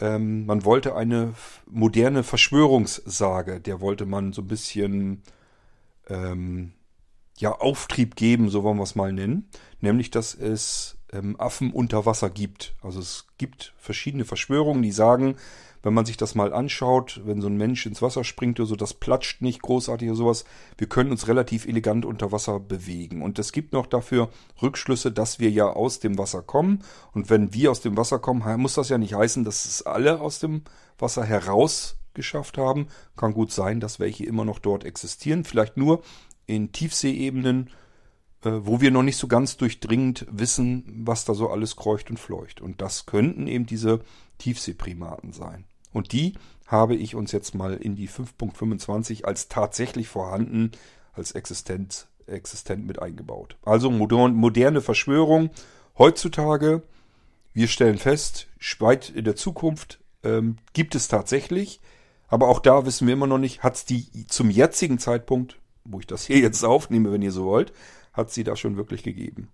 [0.00, 1.34] Ähm, man wollte eine
[1.66, 5.22] moderne Verschwörungssage, der wollte man so ein bisschen
[6.08, 6.72] ähm,
[7.40, 9.48] ja, Auftrieb geben, so wollen wir es mal nennen.
[9.80, 12.74] Nämlich, dass es ähm, Affen unter Wasser gibt.
[12.82, 15.36] Also es gibt verschiedene Verschwörungen, die sagen,
[15.82, 18.76] wenn man sich das mal anschaut, wenn so ein Mensch ins Wasser springt oder so,
[18.76, 20.44] das platscht nicht großartig oder sowas.
[20.76, 23.22] Wir können uns relativ elegant unter Wasser bewegen.
[23.22, 24.28] Und es gibt noch dafür
[24.60, 26.84] Rückschlüsse, dass wir ja aus dem Wasser kommen.
[27.12, 30.20] Und wenn wir aus dem Wasser kommen, muss das ja nicht heißen, dass es alle
[30.20, 30.62] aus dem
[30.98, 32.88] Wasser heraus geschafft haben.
[33.16, 35.44] Kann gut sein, dass welche immer noch dort existieren.
[35.44, 36.02] Vielleicht nur
[36.50, 37.70] in Tiefseeebenen,
[38.44, 42.18] äh, wo wir noch nicht so ganz durchdringend wissen, was da so alles kreucht und
[42.18, 42.60] fleucht.
[42.60, 44.00] Und das könnten eben diese
[44.38, 45.64] Tiefseeprimaten sein.
[45.92, 46.34] Und die
[46.66, 50.72] habe ich uns jetzt mal in die 5.25 als tatsächlich vorhanden,
[51.12, 53.56] als existent, existent mit eingebaut.
[53.62, 55.50] Also modern, moderne Verschwörung.
[55.98, 56.82] Heutzutage,
[57.52, 61.80] wir stellen fest, weit in der Zukunft ähm, gibt es tatsächlich,
[62.28, 65.60] aber auch da wissen wir immer noch nicht, hat es die zum jetzigen Zeitpunkt
[65.92, 67.72] wo ich das hier jetzt aufnehme, wenn ihr so wollt,
[68.12, 69.48] hat sie da schon wirklich gegeben.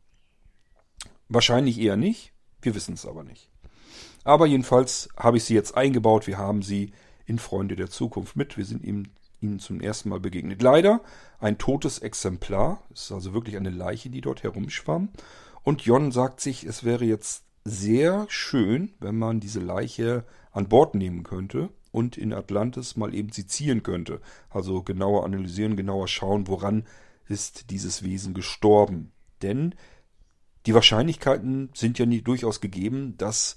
[1.28, 3.50] Wahrscheinlich eher nicht, wir wissen es aber nicht.
[4.24, 6.92] Aber jedenfalls habe ich sie jetzt eingebaut, wir haben sie
[7.26, 9.08] in Freunde der Zukunft mit, wir sind ihnen,
[9.40, 10.62] ihnen zum ersten Mal begegnet.
[10.62, 11.00] Leider
[11.38, 15.10] ein totes Exemplar, es ist also wirklich eine Leiche, die dort herumschwamm.
[15.62, 20.94] Und Jon sagt sich, es wäre jetzt sehr schön, wenn man diese Leiche an Bord
[20.94, 24.20] nehmen könnte und in Atlantis mal eben sezieren könnte.
[24.50, 26.84] Also genauer analysieren, genauer schauen, woran
[27.26, 29.12] ist dieses Wesen gestorben.
[29.40, 29.74] Denn
[30.66, 33.56] die Wahrscheinlichkeiten sind ja nie durchaus gegeben, dass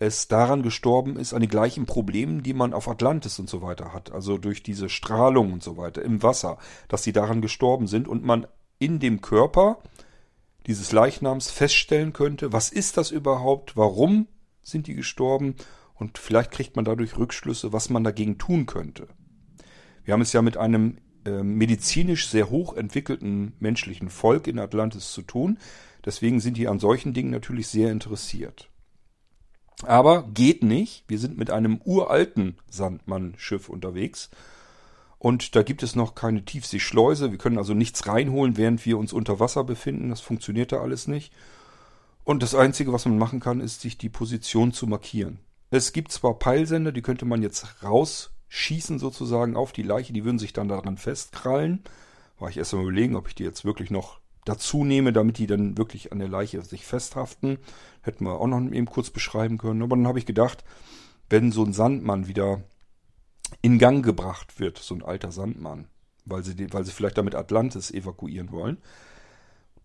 [0.00, 3.92] es daran gestorben ist, an den gleichen Problemen, die man auf Atlantis und so weiter
[3.92, 4.10] hat.
[4.10, 8.24] Also durch diese Strahlung und so weiter im Wasser, dass sie daran gestorben sind und
[8.24, 8.48] man
[8.80, 9.78] in dem Körper
[10.66, 14.26] dieses Leichnams feststellen könnte, was ist das überhaupt, warum
[14.60, 15.54] sind die gestorben
[16.00, 19.06] und vielleicht kriegt man dadurch Rückschlüsse, was man dagegen tun könnte.
[20.02, 25.12] Wir haben es ja mit einem äh, medizinisch sehr hoch entwickelten menschlichen Volk in Atlantis
[25.12, 25.58] zu tun.
[26.04, 28.70] Deswegen sind die an solchen Dingen natürlich sehr interessiert.
[29.82, 31.04] Aber geht nicht.
[31.08, 34.30] Wir sind mit einem uralten Sandmann-Schiff unterwegs.
[35.18, 37.30] Und da gibt es noch keine Tiefseeschleuse.
[37.30, 40.08] Wir können also nichts reinholen, während wir uns unter Wasser befinden.
[40.08, 41.30] Das funktioniert da alles nicht.
[42.24, 45.40] Und das Einzige, was man machen kann, ist, sich die Position zu markieren.
[45.70, 50.40] Es gibt zwar Peilsender, die könnte man jetzt rausschießen sozusagen auf die Leiche, die würden
[50.40, 51.84] sich dann daran festkrallen.
[52.38, 55.46] War ich erst mal überlegen, ob ich die jetzt wirklich noch dazu nehme, damit die
[55.46, 57.58] dann wirklich an der Leiche sich festhaften.
[58.02, 59.82] Hätten wir auch noch eben kurz beschreiben können.
[59.82, 60.64] Aber dann habe ich gedacht,
[61.28, 62.62] wenn so ein Sandmann wieder
[63.62, 65.88] in Gang gebracht wird, so ein alter Sandmann,
[66.24, 68.78] weil sie, weil sie vielleicht damit Atlantis evakuieren wollen,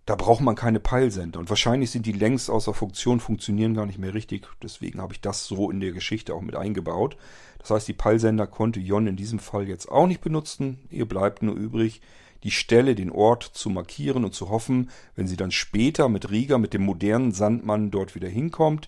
[0.06, 1.40] da braucht man keine Peilsender.
[1.40, 4.48] Und wahrscheinlich sind die längst außer Funktion, funktionieren gar nicht mehr richtig.
[4.62, 7.18] Deswegen habe ich das so in der Geschichte auch mit eingebaut.
[7.58, 10.88] Das heißt, die Peilsender konnte Jon in diesem Fall jetzt auch nicht benutzen.
[10.92, 12.02] Ihr bleibt nur übrig,
[12.44, 16.60] die Stelle, den Ort zu markieren und zu hoffen, wenn sie dann später mit Rieger,
[16.60, 18.88] mit dem modernen Sandmann dort wieder hinkommt,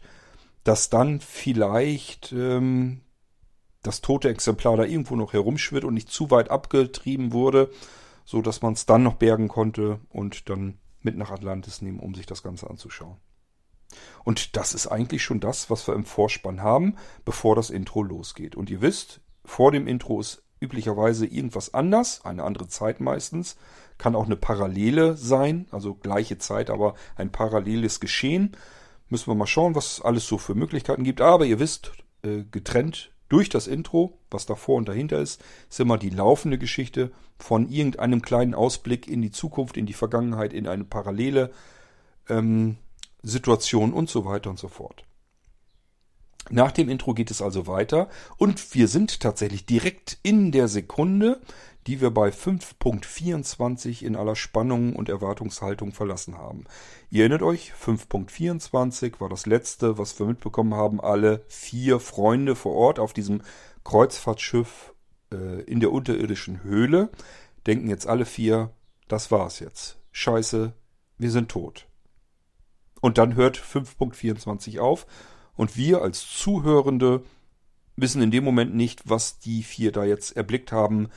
[0.64, 3.02] dass dann vielleicht ähm,
[3.82, 7.72] das tote Exemplar da irgendwo noch herumschwirrt und nicht zu weit abgetrieben wurde,
[8.26, 12.14] so dass man es dann noch bergen konnte und dann mit nach Atlantis nehmen, um
[12.14, 13.16] sich das Ganze anzuschauen.
[14.26, 18.58] Und das ist eigentlich schon das, was wir im Vorspann haben, bevor das Intro losgeht.
[18.58, 23.56] Und ihr wisst, vor dem Intro ist üblicherweise irgendwas anders, eine andere Zeit meistens.
[23.98, 28.58] Kann auch eine Parallele sein, also gleiche Zeit, aber ein paralleles Geschehen.
[29.08, 31.22] Müssen wir mal schauen, was es alles so für Möglichkeiten gibt.
[31.22, 31.94] Aber ihr wisst,
[32.24, 37.12] äh, getrennt durch das Intro, was davor und dahinter ist, ist immer die laufende Geschichte
[37.38, 41.52] von irgendeinem kleinen Ausblick in die Zukunft, in die Vergangenheit, in eine parallele
[42.30, 42.78] ähm,
[43.24, 45.04] Situation und so weiter und so fort.
[46.50, 51.42] Nach dem Intro geht es also weiter und wir sind tatsächlich direkt in der Sekunde,
[51.88, 56.66] die wir bei 5.24 in aller Spannung und Erwartungshaltung verlassen haben.
[57.10, 61.00] Ihr erinnert euch, 5.24 war das letzte, was wir mitbekommen haben.
[61.00, 63.42] Alle vier Freunde vor Ort auf diesem
[63.86, 64.94] Kreuzfahrtschiff
[65.32, 67.10] äh, in der unterirdischen Höhle
[67.66, 68.72] denken jetzt alle vier,
[69.08, 69.98] das war's jetzt.
[70.12, 70.74] Scheiße,
[71.18, 71.88] wir sind tot.
[73.00, 75.08] Und dann hört 5.24 auf
[75.56, 77.24] und wir als Zuhörende
[77.96, 81.10] wissen in dem Moment nicht, was die vier da jetzt erblickt haben,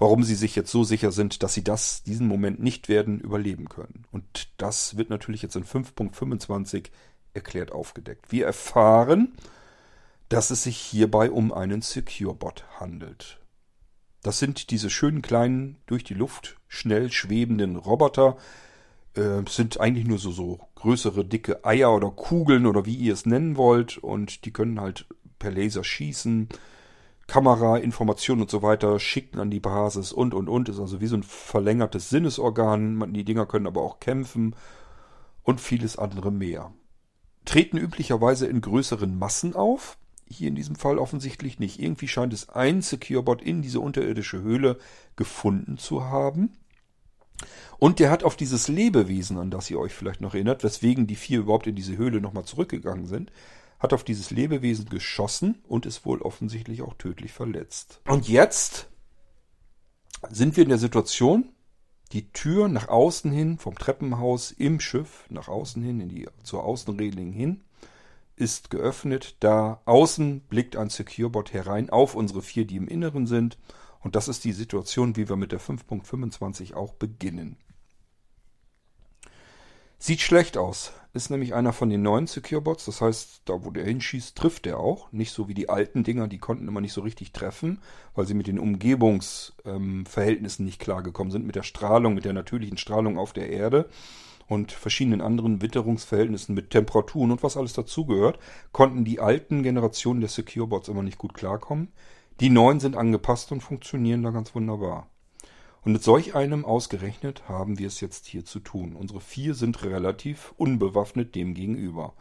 [0.00, 3.68] warum sie sich jetzt so sicher sind, dass sie das, diesen Moment nicht werden überleben
[3.68, 4.06] können.
[4.10, 6.86] Und das wird natürlich jetzt in 5.25
[7.34, 8.32] erklärt aufgedeckt.
[8.32, 9.34] Wir erfahren,
[10.30, 13.40] dass es sich hierbei um einen Secure-Bot handelt.
[14.22, 18.38] Das sind diese schönen kleinen, durch die Luft schnell schwebenden Roboter,
[19.14, 23.26] äh, sind eigentlich nur so, so größere, dicke Eier oder Kugeln oder wie ihr es
[23.26, 23.98] nennen wollt.
[23.98, 25.06] Und die können halt
[25.38, 26.48] per Laser schießen,
[27.30, 30.68] Kamera, Informationen und so weiter schicken an die Basis und und und.
[30.68, 33.12] Ist also wie so ein verlängertes Sinnesorgan.
[33.14, 34.56] Die Dinger können aber auch kämpfen
[35.44, 36.72] und vieles andere mehr.
[37.44, 39.96] Treten üblicherweise in größeren Massen auf.
[40.26, 41.80] Hier in diesem Fall offensichtlich nicht.
[41.80, 44.78] Irgendwie scheint es ein Securebot in diese unterirdische Höhle
[45.14, 46.54] gefunden zu haben.
[47.78, 51.14] Und der hat auf dieses Lebewesen, an das ihr euch vielleicht noch erinnert, weswegen die
[51.14, 53.30] vier überhaupt in diese Höhle nochmal zurückgegangen sind,
[53.80, 58.00] hat auf dieses Lebewesen geschossen und ist wohl offensichtlich auch tödlich verletzt.
[58.06, 58.88] Und jetzt
[60.30, 61.48] sind wir in der Situation,
[62.12, 66.64] die Tür nach außen hin vom Treppenhaus im Schiff nach außen hin in die zur
[66.64, 67.62] Außenreling hin
[68.36, 69.36] ist geöffnet.
[69.40, 73.58] Da außen blickt ein Securebot herein auf unsere vier, die im Inneren sind
[74.00, 77.56] und das ist die Situation, wie wir mit der 5.25 auch beginnen.
[80.02, 80.94] Sieht schlecht aus.
[81.12, 82.86] Ist nämlich einer von den neuen Securebots.
[82.86, 85.12] Das heißt, da wo der hinschießt, trifft er auch.
[85.12, 87.82] Nicht so wie die alten Dinger, die konnten immer nicht so richtig treffen,
[88.14, 91.44] weil sie mit den Umgebungsverhältnissen ähm, nicht klargekommen sind.
[91.44, 93.90] Mit der Strahlung, mit der natürlichen Strahlung auf der Erde
[94.48, 98.38] und verschiedenen anderen Witterungsverhältnissen mit Temperaturen und was alles dazugehört,
[98.72, 101.92] konnten die alten Generationen der Securebots immer nicht gut klarkommen.
[102.40, 105.09] Die neuen sind angepasst und funktionieren da ganz wunderbar.
[105.82, 108.94] Und mit solch einem ausgerechnet haben wir es jetzt hier zu tun.
[108.94, 112.14] Unsere vier sind relativ unbewaffnet dem gegenüber.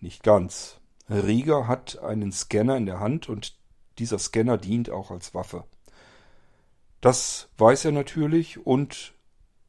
[0.00, 0.78] Nicht ganz.
[1.08, 3.56] Rieger hat einen Scanner in der Hand und
[3.98, 5.64] dieser Scanner dient auch als Waffe.
[7.00, 9.14] Das weiß er natürlich und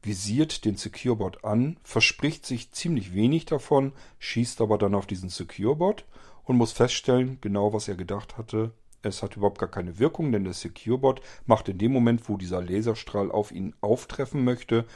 [0.02, 6.04] visiert den Securebot an, verspricht sich ziemlich wenig davon, schießt aber dann auf diesen Securebot
[6.44, 10.44] und muss feststellen, genau was er gedacht hatte, es hat überhaupt gar keine Wirkung, denn
[10.44, 14.86] der Securebot macht in dem Moment, wo dieser Laserstrahl auf ihn auftreffen möchte,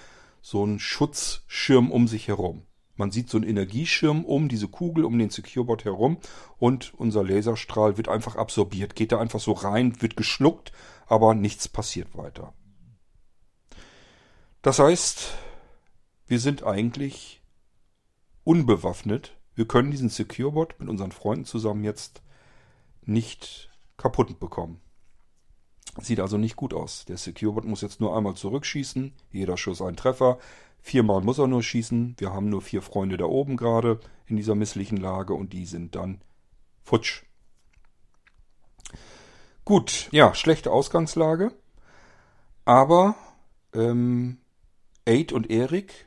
[0.41, 2.63] so einen Schutzschirm um sich herum.
[2.97, 6.19] Man sieht so einen Energieschirm um diese Kugel, um den Securebot herum
[6.57, 10.73] und unser Laserstrahl wird einfach absorbiert, geht da einfach so rein, wird geschluckt,
[11.07, 12.55] aber nichts passiert weiter.
[14.63, 15.35] Das heißt,
[16.27, 17.43] wir sind eigentlich
[18.45, 19.37] unbewaffnet.
[19.55, 22.23] Wir können diesen Securebot mit unseren Freunden zusammen jetzt
[23.03, 23.66] nicht
[23.97, 24.81] kaputt bekommen.
[25.99, 27.05] Sieht also nicht gut aus.
[27.07, 29.15] Der Securebot muss jetzt nur einmal zurückschießen.
[29.33, 30.39] Jeder Schuss ein Treffer.
[30.81, 32.17] Viermal muss er nur schießen.
[32.19, 35.95] Wir haben nur vier Freunde da oben gerade in dieser misslichen Lage und die sind
[35.97, 36.21] dann
[36.83, 37.25] futsch.
[39.65, 41.53] Gut, ja, schlechte Ausgangslage.
[42.65, 43.17] Aber
[43.73, 44.39] ähm,
[45.07, 46.07] Aid und Erik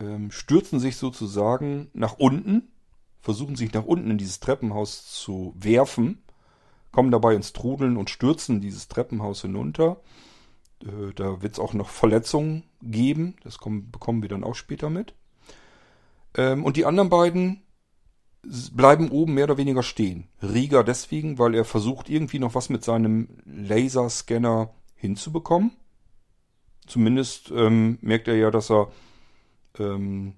[0.00, 2.72] ähm, stürzen sich sozusagen nach unten,
[3.20, 6.23] versuchen sich nach unten in dieses Treppenhaus zu werfen
[6.94, 9.96] kommen dabei ins Trudeln und stürzen dieses Treppenhaus hinunter.
[10.80, 13.34] Äh, da wird es auch noch Verletzungen geben.
[13.42, 15.12] Das kommen, bekommen wir dann auch später mit.
[16.36, 17.64] Ähm, und die anderen beiden
[18.72, 20.28] bleiben oben mehr oder weniger stehen.
[20.40, 25.72] Rieger deswegen, weil er versucht, irgendwie noch was mit seinem Laserscanner hinzubekommen.
[26.86, 28.92] Zumindest ähm, merkt er ja, dass er
[29.80, 30.34] ähm,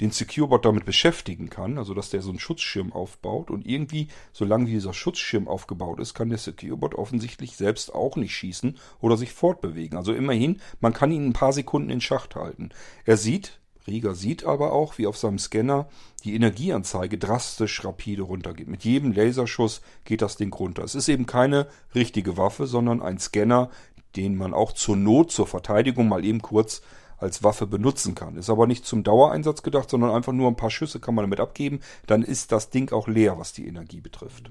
[0.00, 4.66] den Securebot damit beschäftigen kann, also dass der so einen Schutzschirm aufbaut und irgendwie, solange
[4.66, 9.98] dieser Schutzschirm aufgebaut ist, kann der Securebot offensichtlich selbst auch nicht schießen oder sich fortbewegen.
[9.98, 12.70] Also immerhin, man kann ihn ein paar Sekunden in Schacht halten.
[13.04, 15.88] Er sieht, Rieger sieht aber auch, wie auf seinem Scanner
[16.24, 18.68] die Energieanzeige drastisch rapide runtergeht.
[18.68, 20.84] Mit jedem Laserschuss geht das Ding runter.
[20.84, 23.70] Es ist eben keine richtige Waffe, sondern ein Scanner,
[24.16, 26.82] den man auch zur Not, zur Verteidigung mal eben kurz
[27.20, 28.36] als Waffe benutzen kann.
[28.36, 31.40] Ist aber nicht zum Dauereinsatz gedacht, sondern einfach nur ein paar Schüsse kann man damit
[31.40, 31.80] abgeben.
[32.06, 34.50] Dann ist das Ding auch leer, was die Energie betrifft.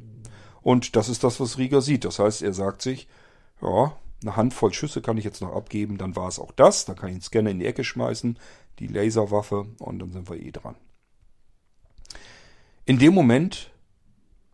[0.61, 2.05] Und das ist das, was Rieger sieht.
[2.05, 3.07] Das heißt, er sagt sich,
[3.61, 6.85] ja, eine Handvoll Schüsse kann ich jetzt noch abgeben, dann war es auch das.
[6.85, 8.37] Dann kann ich den Scanner in die Ecke schmeißen,
[8.79, 10.75] die Laserwaffe und dann sind wir eh dran.
[12.85, 13.71] In dem Moment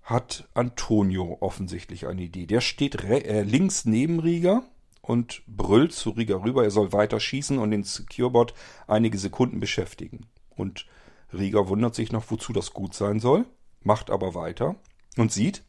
[0.03, 2.45] hat Antonio offensichtlich eine Idee.
[2.45, 4.63] Der steht äh, links neben Rieger
[5.05, 8.55] und brüllt zu Rieger rüber, er soll weiter schießen und den Securebot
[8.87, 10.25] einige Sekunden beschäftigen.
[10.49, 10.87] Und
[11.31, 13.45] Rieger wundert sich noch, wozu das gut sein soll,
[13.83, 14.75] macht aber weiter
[15.15, 15.63] und sieht,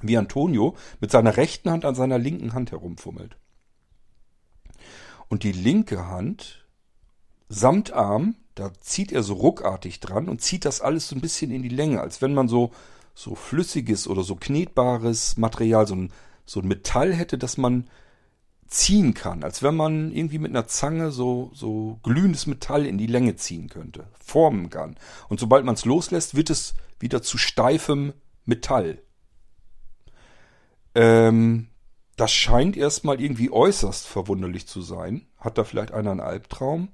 [0.00, 3.36] wie Antonio mit seiner rechten Hand an seiner linken Hand herumfummelt.
[5.28, 6.66] Und die linke Hand
[7.50, 11.50] samt Arm, da zieht er so ruckartig dran und zieht das alles so ein bisschen
[11.50, 12.70] in die Länge, als wenn man so,
[13.14, 16.12] so flüssiges oder so knetbares Material, so ein,
[16.46, 17.84] so ein Metall hätte, das man
[18.72, 23.06] ziehen kann, als wenn man irgendwie mit einer Zange so, so glühendes Metall in die
[23.06, 24.96] Länge ziehen könnte, formen kann.
[25.28, 28.14] Und sobald man es loslässt, wird es wieder zu steifem
[28.46, 29.02] Metall.
[30.94, 31.68] Ähm,
[32.16, 35.26] das scheint erstmal irgendwie äußerst verwunderlich zu sein.
[35.36, 36.88] Hat da vielleicht einer einen Albtraum?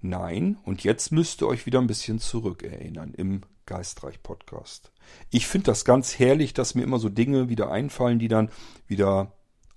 [0.00, 0.58] Nein.
[0.64, 4.92] Und jetzt müsst ihr euch wieder ein bisschen zurückerinnern im Geistreich-Podcast.
[5.30, 8.50] Ich finde das ganz herrlich, dass mir immer so Dinge wieder einfallen, die dann
[8.86, 9.32] wieder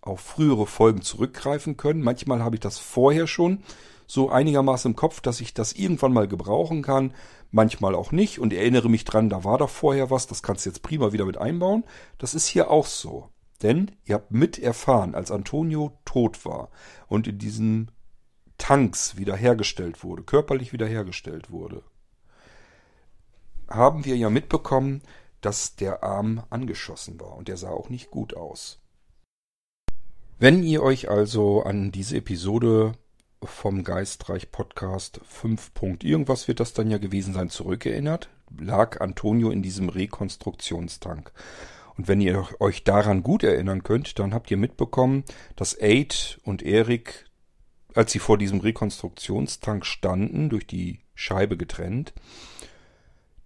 [0.10, 2.02] auf frühere Folgen zurückgreifen können.
[2.02, 3.64] Manchmal habe ich das vorher schon
[4.08, 7.14] so einigermaßen im Kopf, dass ich das irgendwann mal gebrauchen kann.
[7.52, 10.70] Manchmal auch nicht und erinnere mich dran, da war doch vorher was, das kannst du
[10.70, 11.84] jetzt prima wieder mit einbauen.
[12.18, 13.30] Das ist hier auch so.
[13.62, 16.70] Denn ihr habt mit erfahren, als Antonio tot war
[17.08, 17.92] und in diesen
[18.58, 21.84] Tanks wiederhergestellt wurde, körperlich wiederhergestellt wurde,
[23.70, 25.02] haben wir ja mitbekommen,
[25.42, 28.80] dass der Arm angeschossen war und der sah auch nicht gut aus.
[30.42, 32.94] Wenn ihr euch also an diese Episode
[33.44, 35.72] vom Geistreich Podcast 5.
[36.02, 41.34] irgendwas wird das dann ja gewesen sein zurückerinnert, lag Antonio in diesem Rekonstruktionstank.
[41.98, 45.26] Und wenn ihr euch daran gut erinnern könnt, dann habt ihr mitbekommen,
[45.58, 47.26] dass Aid und Erik,
[47.94, 52.14] als sie vor diesem Rekonstruktionstank standen, durch die Scheibe getrennt,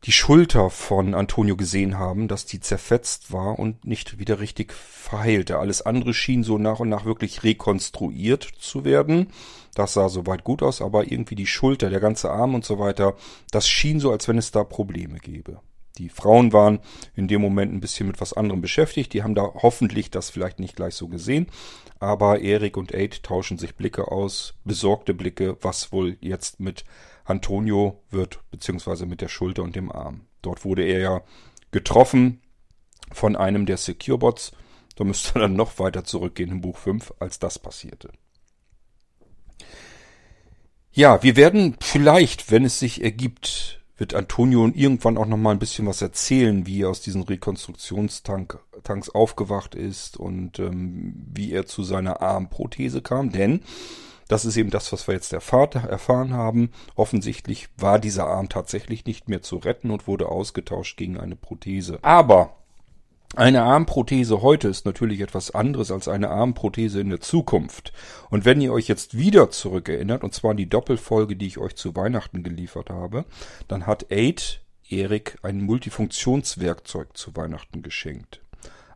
[0.06, 5.60] die Schulter von Antonio gesehen haben, dass die zerfetzt war und nicht wieder richtig verheilte.
[5.60, 9.28] Alles andere schien so nach und nach wirklich rekonstruiert zu werden.
[9.76, 13.16] Das sah soweit gut aus, aber irgendwie die Schulter, der ganze Arm und so weiter,
[13.52, 15.62] das schien so, als wenn es da Probleme gäbe.
[15.98, 16.80] Die Frauen waren
[17.16, 19.14] in dem Moment ein bisschen mit was anderem beschäftigt.
[19.14, 21.48] Die haben da hoffentlich das vielleicht nicht gleich so gesehen.
[22.00, 26.84] Aber Erik und Aid tauschen sich Blicke aus, besorgte Blicke, was wohl jetzt mit
[27.26, 30.22] Antonio wird, beziehungsweise mit der Schulter und dem Arm.
[30.42, 31.22] Dort wurde er ja
[31.72, 32.42] getroffen
[33.12, 34.52] von einem der Securebots.
[34.96, 38.12] Da müsste er dann noch weiter zurückgehen im Buch 5, als das passierte.
[40.92, 45.88] Ja, wir werden vielleicht, wenn es sich ergibt, wird Antonio irgendwann auch nochmal ein bisschen
[45.88, 52.22] was erzählen, wie er aus diesen Rekonstruktionstanks aufgewacht ist und ähm, wie er zu seiner
[52.22, 53.32] Armprothese kam.
[53.32, 53.62] Denn
[54.28, 56.72] das ist eben das, was wir jetzt erfahren haben.
[56.96, 62.00] Offensichtlich war dieser Arm tatsächlich nicht mehr zu retten und wurde ausgetauscht gegen eine Prothese.
[62.02, 62.58] Aber
[63.36, 67.92] eine Armprothese heute ist natürlich etwas anderes als eine Armprothese in der Zukunft.
[68.30, 71.76] Und wenn ihr euch jetzt wieder zurückerinnert, und zwar an die Doppelfolge, die ich euch
[71.76, 73.26] zu Weihnachten geliefert habe,
[73.68, 78.42] dann hat Aid Erik ein Multifunktionswerkzeug zu Weihnachten geschenkt.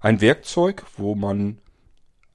[0.01, 1.57] Ein Werkzeug, wo man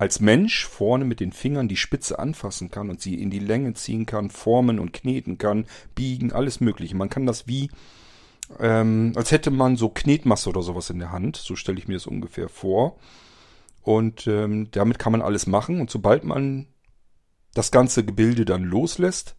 [0.02, 3.74] als Mensch vorne mit den Fingern die Spitze anfassen kann und sie in die Länge
[3.74, 6.96] ziehen kann, formen und kneten kann, biegen, alles Mögliche.
[6.96, 7.70] Man kann das wie,
[8.58, 11.36] ähm, als hätte man so Knetmasse oder sowas in der Hand.
[11.36, 12.98] So stelle ich mir das ungefähr vor.
[13.80, 15.80] Und ähm, damit kann man alles machen.
[15.80, 16.66] Und sobald man
[17.54, 19.36] das ganze Gebilde dann loslässt,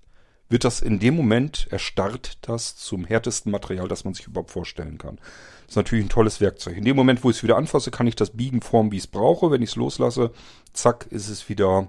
[0.47, 4.97] wird das in dem Moment erstarrt das zum härtesten Material, das man sich überhaupt vorstellen
[4.97, 5.19] kann.
[5.73, 6.77] Ist natürlich ein tolles Werkzeug.
[6.77, 9.05] In dem Moment, wo ich es wieder anfasse, kann ich das biegen, formen, wie ich
[9.05, 9.49] es brauche.
[9.49, 10.29] Wenn ich es loslasse,
[10.71, 11.87] zack, ist es wieder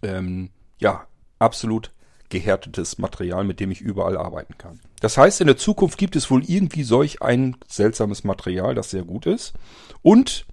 [0.00, 1.06] ähm, ja
[1.38, 1.92] absolut
[2.30, 4.80] gehärtetes Material, mit dem ich überall arbeiten kann.
[5.02, 9.02] Das heißt, in der Zukunft gibt es wohl irgendwie solch ein seltsames Material, das sehr
[9.02, 9.52] gut ist.
[10.00, 10.46] Und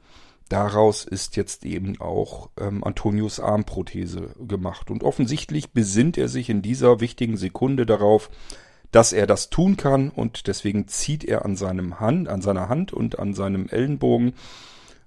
[0.50, 4.92] daraus ist jetzt eben auch ähm, Antonius Armprothese gemacht.
[4.92, 8.30] Und offensichtlich besinnt er sich in dieser wichtigen Sekunde darauf,
[8.96, 12.94] dass er das tun kann und deswegen zieht er an seinem Hand, an seiner Hand
[12.94, 14.36] und an seinem Ellenbogen,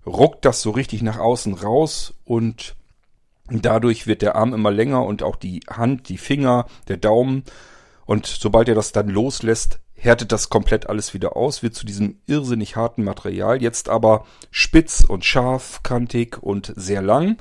[0.04, 2.76] ruckt das so richtig nach außen raus und
[3.50, 7.44] dadurch wird der Arm immer länger und auch die Hand, die Finger, der Daumen.
[8.04, 12.18] Und sobald er das dann loslässt, härtet das komplett alles wieder aus, wird zu diesem
[12.26, 17.38] irrsinnig harten Material, jetzt aber spitz und scharf, kantig und sehr lang.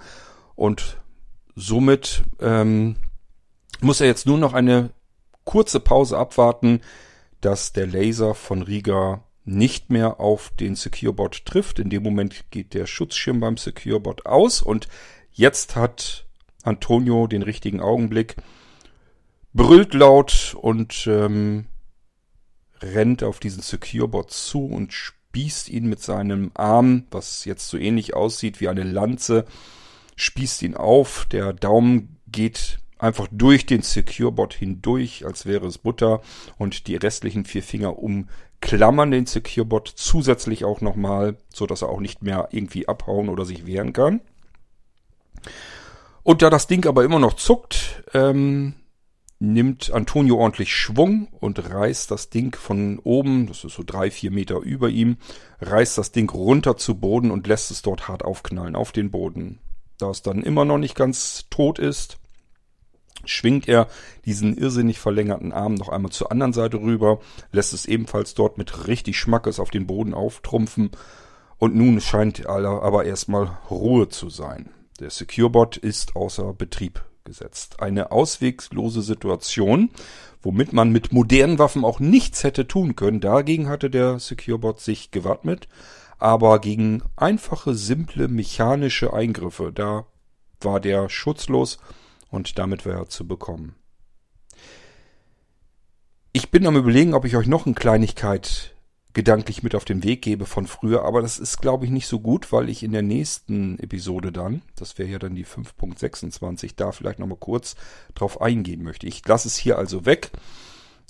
[0.55, 0.95] Und
[1.57, 2.95] somit ähm,
[3.81, 4.91] muss er jetzt nur noch eine
[5.47, 6.81] kurze Pause abwarten,
[7.41, 11.79] dass der Laser von Riga nicht mehr auf den SecureBot trifft.
[11.79, 14.87] In dem Moment geht der Schutzschirm beim SecureBot aus und
[15.31, 16.25] jetzt hat
[16.63, 18.35] Antonio den richtigen Augenblick,
[19.53, 21.67] brüllt laut und ähm,
[22.81, 28.15] rennt auf diesen SecureBot zu und spießt ihn mit seinem Arm, was jetzt so ähnlich
[28.15, 29.45] aussieht wie eine Lanze,
[30.17, 31.25] spießt ihn auf.
[31.31, 36.21] Der Daumen geht einfach durch den SecureBot hindurch, als wäre es Butter
[36.57, 41.99] und die restlichen vier Finger umklammern den SecureBot zusätzlich auch nochmal, so dass er auch
[41.99, 44.21] nicht mehr irgendwie abhauen oder sich wehren kann.
[46.23, 48.73] Und da das Ding aber immer noch zuckt, ähm,
[49.39, 54.31] nimmt Antonio ordentlich Schwung und reißt das Ding von oben, das ist so drei, vier
[54.31, 55.17] Meter über ihm,
[55.61, 59.59] reißt das Ding runter zu Boden und lässt es dort hart aufknallen auf den Boden.
[59.99, 62.17] Da es dann immer noch nicht ganz tot ist,
[63.30, 63.88] schwingt er
[64.25, 67.19] diesen irrsinnig verlängerten Arm noch einmal zur anderen Seite rüber,
[67.51, 70.91] lässt es ebenfalls dort mit richtig Schmackes auf den Boden auftrumpfen
[71.57, 74.69] und nun scheint aber erstmal Ruhe zu sein.
[74.99, 77.82] Der SecureBot ist außer Betrieb gesetzt.
[77.82, 79.91] Eine auswegslose Situation,
[80.41, 83.19] womit man mit modernen Waffen auch nichts hätte tun können.
[83.19, 85.67] Dagegen hatte der SecureBot sich gewappnet,
[86.17, 90.05] aber gegen einfache, simple, mechanische Eingriffe, da
[90.61, 91.78] war der schutzlos
[92.30, 93.75] und damit war er zu bekommen.
[96.34, 98.75] Ich bin am überlegen, ob ich euch noch eine Kleinigkeit
[99.17, 102.19] gedanklich mit auf den Weg gebe von früher, aber das ist, glaube ich, nicht so
[102.19, 106.91] gut, weil ich in der nächsten Episode dann, das wäre ja dann die 5.26, da
[106.91, 107.75] vielleicht nochmal kurz
[108.13, 109.07] drauf eingehen möchte.
[109.07, 110.30] Ich lasse es hier also weg,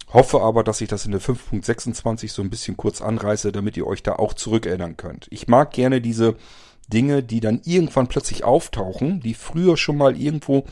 [0.08, 3.86] hoffe aber, dass ich das in der 5.26 so ein bisschen kurz anreiße, damit ihr
[3.86, 5.28] euch da auch zurückerinnern könnt.
[5.30, 6.38] Ich mag gerne diese
[6.88, 10.64] Dinge, die dann irgendwann plötzlich auftauchen, die früher schon mal irgendwo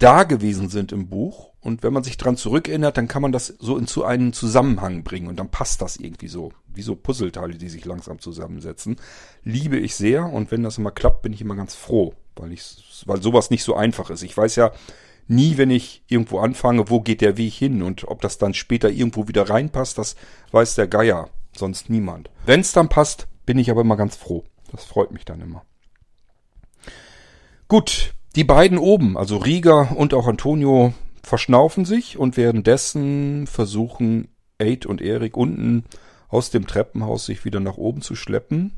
[0.00, 1.50] da gewesen sind im Buch.
[1.60, 5.04] Und wenn man sich dran zurückerinnert, dann kann man das so in zu einen Zusammenhang
[5.04, 6.52] bringen und dann passt das irgendwie so.
[6.72, 8.96] Wie so Puzzleteile, die sich langsam zusammensetzen.
[9.44, 13.04] Liebe ich sehr und wenn das immer klappt, bin ich immer ganz froh, weil ich,
[13.06, 14.22] weil sowas nicht so einfach ist.
[14.22, 14.72] Ich weiß ja
[15.28, 18.88] nie, wenn ich irgendwo anfange, wo geht der Weg hin und ob das dann später
[18.88, 20.16] irgendwo wieder reinpasst, das
[20.52, 22.30] weiß der Geier, sonst niemand.
[22.46, 24.44] Wenn es dann passt, bin ich aber immer ganz froh.
[24.72, 25.64] Das freut mich dann immer.
[27.68, 34.28] Gut, die beiden oben, also Rieger und auch Antonio, verschnaufen sich und währenddessen versuchen
[34.58, 35.84] Aid und Erik unten
[36.28, 38.72] aus dem Treppenhaus sich wieder nach oben zu schleppen.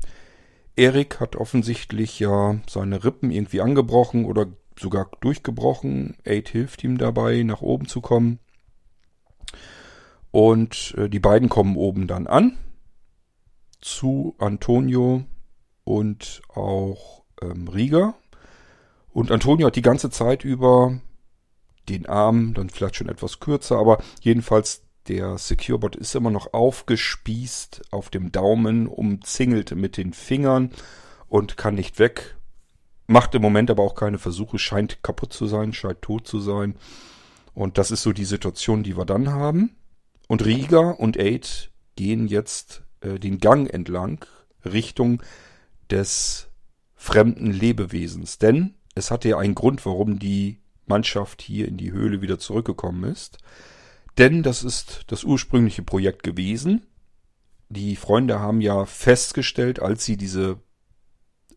[0.75, 4.47] Erik hat offensichtlich ja seine Rippen irgendwie angebrochen oder
[4.79, 6.17] sogar durchgebrochen.
[6.25, 8.39] Aid hilft ihm dabei, nach oben zu kommen.
[10.31, 12.57] Und äh, die beiden kommen oben dann an
[13.81, 15.23] zu Antonio
[15.83, 18.15] und auch ähm, Rieger.
[19.13, 20.99] Und Antonio hat die ganze Zeit über
[21.87, 27.81] den Arm, dann vielleicht schon etwas kürzer, aber jedenfalls der SecureBot ist immer noch aufgespießt
[27.91, 30.71] auf dem Daumen, umzingelt mit den Fingern
[31.27, 32.37] und kann nicht weg.
[33.05, 36.75] Macht im Moment aber auch keine Versuche, scheint kaputt zu sein, scheint tot zu sein.
[37.53, 39.75] Und das ist so die Situation, die wir dann haben.
[40.27, 44.25] Und Riga und Aid gehen jetzt äh, den Gang entlang
[44.63, 45.21] Richtung
[45.91, 46.47] des
[46.95, 48.37] fremden Lebewesens.
[48.37, 53.03] Denn es hatte ja einen Grund, warum die Mannschaft hier in die Höhle wieder zurückgekommen
[53.05, 53.37] ist.
[54.17, 56.85] Denn das ist das ursprüngliche Projekt gewesen.
[57.69, 60.59] Die Freunde haben ja festgestellt, als sie diese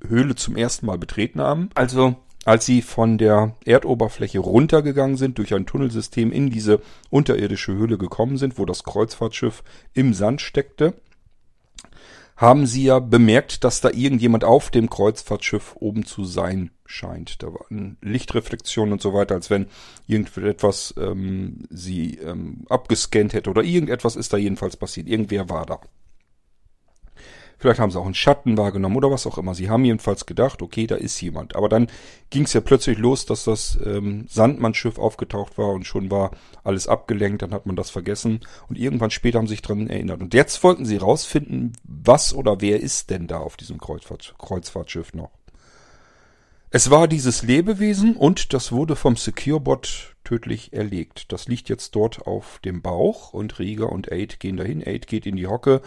[0.06, 5.52] Höhle zum ersten Mal betreten haben, also als sie von der Erdoberfläche runtergegangen sind, durch
[5.52, 6.80] ein Tunnelsystem in diese
[7.10, 9.64] unterirdische Höhle gekommen sind, wo das Kreuzfahrtschiff
[9.94, 10.94] im Sand steckte,
[12.36, 17.42] haben sie ja bemerkt, dass da irgendjemand auf dem Kreuzfahrtschiff oben zu sein scheint.
[17.42, 19.66] Da waren Lichtreflexionen und so weiter, als wenn
[20.06, 25.08] irgendetwas ähm, sie ähm, abgescannt hätte oder irgendetwas ist da jedenfalls passiert.
[25.08, 25.80] Irgendwer war da.
[27.58, 29.54] Vielleicht haben sie auch einen Schatten wahrgenommen oder was auch immer.
[29.54, 31.56] Sie haben jedenfalls gedacht, okay, da ist jemand.
[31.56, 31.88] Aber dann
[32.30, 36.32] ging es ja plötzlich los, dass das ähm, Sandmannschiff aufgetaucht war und schon war
[36.64, 40.20] alles abgelenkt, dann hat man das vergessen und irgendwann später haben sie sich dran erinnert.
[40.20, 45.14] Und jetzt wollten sie rausfinden, was oder wer ist denn da auf diesem Kreuzfahrt, Kreuzfahrtschiff
[45.14, 45.30] noch.
[46.76, 51.32] Es war dieses Lebewesen und das wurde vom Securebot tödlich erlegt.
[51.32, 54.86] Das liegt jetzt dort auf dem Bauch und Rieger und Aid gehen dahin.
[54.86, 55.80] Aid geht in die Hocke,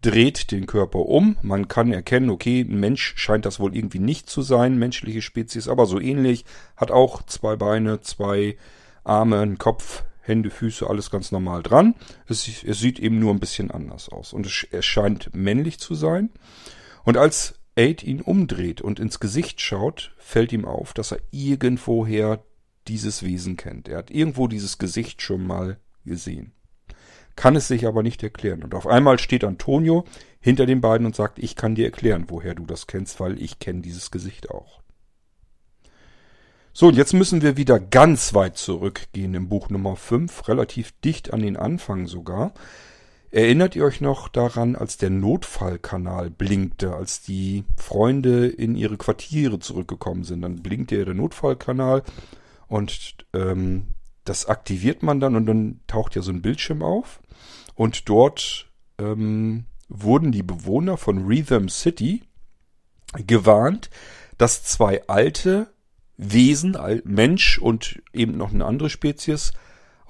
[0.00, 1.36] dreht den Körper um.
[1.42, 5.68] Man kann erkennen, okay, ein Mensch scheint das wohl irgendwie nicht zu sein, menschliche Spezies,
[5.68, 6.46] aber so ähnlich.
[6.74, 8.56] Hat auch zwei Beine, zwei
[9.04, 11.96] Arme, einen Kopf, Hände, Füße, alles ganz normal dran.
[12.28, 14.32] Es, es sieht eben nur ein bisschen anders aus.
[14.32, 16.30] Und es, es scheint männlich zu sein.
[17.04, 22.44] Und als Aid ihn umdreht und ins Gesicht schaut, fällt ihm auf, dass er irgendwoher
[22.88, 23.88] dieses Wesen kennt.
[23.88, 26.52] Er hat irgendwo dieses Gesicht schon mal gesehen.
[27.36, 28.62] Kann es sich aber nicht erklären.
[28.62, 30.04] Und auf einmal steht Antonio
[30.40, 33.60] hinter den beiden und sagt, ich kann dir erklären, woher du das kennst, weil ich
[33.60, 34.82] kenne dieses Gesicht auch.
[36.74, 41.32] So, und jetzt müssen wir wieder ganz weit zurückgehen im Buch Nummer 5, relativ dicht
[41.32, 42.52] an den Anfang sogar.
[43.32, 49.60] Erinnert ihr euch noch daran, als der Notfallkanal blinkte, als die Freunde in ihre Quartiere
[49.60, 50.42] zurückgekommen sind?
[50.42, 52.02] Dann blinkte der Notfallkanal
[52.66, 53.86] und ähm,
[54.24, 57.20] das aktiviert man dann und dann taucht ja so ein Bildschirm auf.
[57.76, 58.68] Und dort
[58.98, 62.22] ähm, wurden die Bewohner von Rhythm City
[63.26, 63.90] gewarnt,
[64.38, 65.72] dass zwei alte
[66.16, 69.52] Wesen, Mensch und eben noch eine andere Spezies,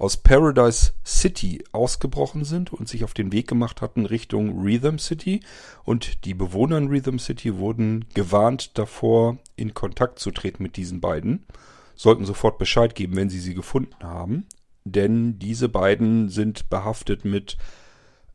[0.01, 5.41] aus Paradise City ausgebrochen sind und sich auf den Weg gemacht hatten Richtung Rhythm City.
[5.83, 11.01] Und die Bewohner in Rhythm City wurden gewarnt davor, in Kontakt zu treten mit diesen
[11.01, 11.45] beiden.
[11.93, 14.47] Sollten sofort Bescheid geben, wenn sie sie gefunden haben.
[14.85, 17.57] Denn diese beiden sind behaftet mit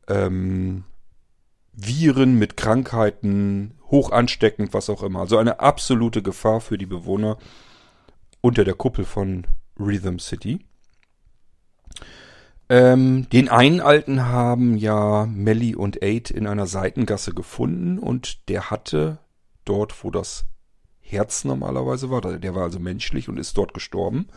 [0.07, 0.85] ähm,
[1.73, 5.19] Viren, mit Krankheiten, hoch ansteckend, was auch immer.
[5.19, 7.37] Also eine absolute Gefahr für die Bewohner
[8.39, 9.45] unter der Kuppel von
[9.77, 10.61] Rhythm City.
[12.69, 18.69] Ähm, den einen Alten haben ja Melly und Aid in einer Seitengasse gefunden und der
[18.69, 19.19] hatte
[19.63, 20.45] dort, wo das
[20.99, 24.27] Herz normalerweise war, der war also menschlich und ist dort gestorben,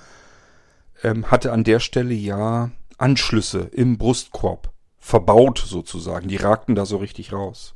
[1.03, 6.28] ähm, hatte an der Stelle ja Anschlüsse im Brustkorb verbaut sozusagen.
[6.28, 7.74] Die ragten da so richtig raus.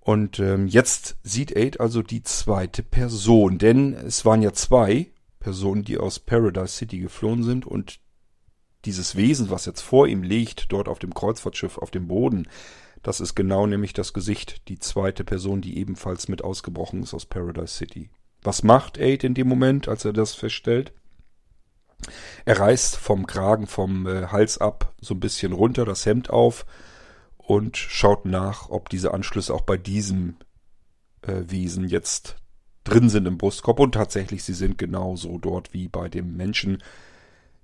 [0.00, 5.10] Und ähm, jetzt sieht Aid also die zweite Person, denn es waren ja zwei
[5.40, 8.00] Personen, die aus Paradise City geflohen sind und
[8.84, 12.48] dieses Wesen, was jetzt vor ihm liegt, dort auf dem Kreuzfahrtschiff auf dem Boden,
[13.02, 17.26] das ist genau nämlich das Gesicht, die zweite Person, die ebenfalls mit ausgebrochen ist aus
[17.26, 18.10] Paradise City.
[18.42, 20.92] Was macht Aid in dem Moment, als er das feststellt?
[22.44, 26.64] Er reißt vom Kragen, vom äh, Hals ab so ein bisschen runter, das Hemd auf
[27.36, 30.36] und schaut nach, ob diese Anschlüsse auch bei diesem
[31.22, 32.36] äh, Wesen jetzt
[32.84, 33.80] drin sind im Brustkorb.
[33.80, 36.82] Und tatsächlich, sie sind genauso dort wie bei dem Menschen,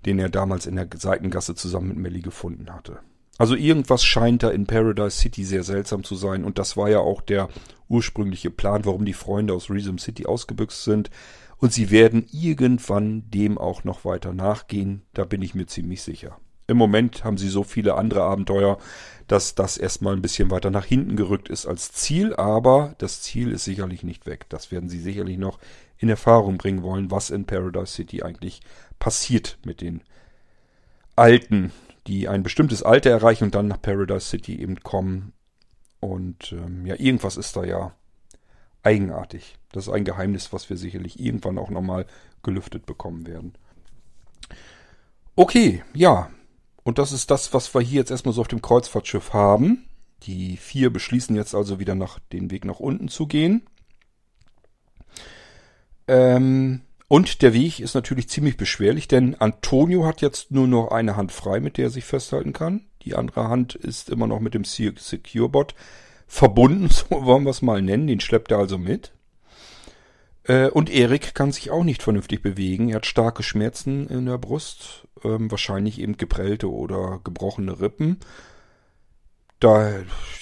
[0.04, 3.00] den er damals in der Seitengasse zusammen mit Melly gefunden hatte.
[3.38, 7.00] Also irgendwas scheint da in Paradise City sehr seltsam zu sein und das war ja
[7.00, 7.48] auch der
[7.88, 11.10] ursprüngliche Plan, warum die Freunde aus Rhythm City ausgebüxt sind
[11.58, 16.38] und sie werden irgendwann dem auch noch weiter nachgehen, da bin ich mir ziemlich sicher.
[16.66, 18.78] Im Moment haben sie so viele andere Abenteuer,
[19.28, 23.52] dass das erstmal ein bisschen weiter nach hinten gerückt ist als Ziel, aber das Ziel
[23.52, 24.46] ist sicherlich nicht weg.
[24.48, 25.58] Das werden sie sicherlich noch
[25.98, 28.60] in Erfahrung bringen wollen, was in Paradise City eigentlich
[28.98, 30.02] passiert mit den
[31.16, 31.72] Alten,
[32.06, 35.32] die ein bestimmtes Alter erreichen und dann nach Paradise City eben kommen.
[36.00, 37.94] Und ähm, ja, irgendwas ist da ja
[38.82, 39.56] eigenartig.
[39.72, 42.06] Das ist ein Geheimnis, was wir sicherlich irgendwann auch nochmal
[42.42, 43.54] gelüftet bekommen werden.
[45.34, 46.30] Okay, ja.
[46.86, 49.88] Und das ist das, was wir hier jetzt erstmal so auf dem Kreuzfahrtschiff haben.
[50.22, 53.66] Die vier beschließen jetzt also wieder nach den Weg nach unten zu gehen.
[56.06, 61.16] Ähm, und der Weg ist natürlich ziemlich beschwerlich, denn Antonio hat jetzt nur noch eine
[61.16, 62.82] Hand frei, mit der er sich festhalten kann.
[63.02, 65.74] Die andere Hand ist immer noch mit dem Securebot
[66.28, 68.06] verbunden, so wollen wir es mal nennen.
[68.06, 69.10] Den schleppt er also mit.
[70.44, 72.90] Äh, und Erik kann sich auch nicht vernünftig bewegen.
[72.90, 78.18] Er hat starke Schmerzen in der Brust, ähm, wahrscheinlich eben geprellte oder gebrochene Rippen
[79.58, 79.90] da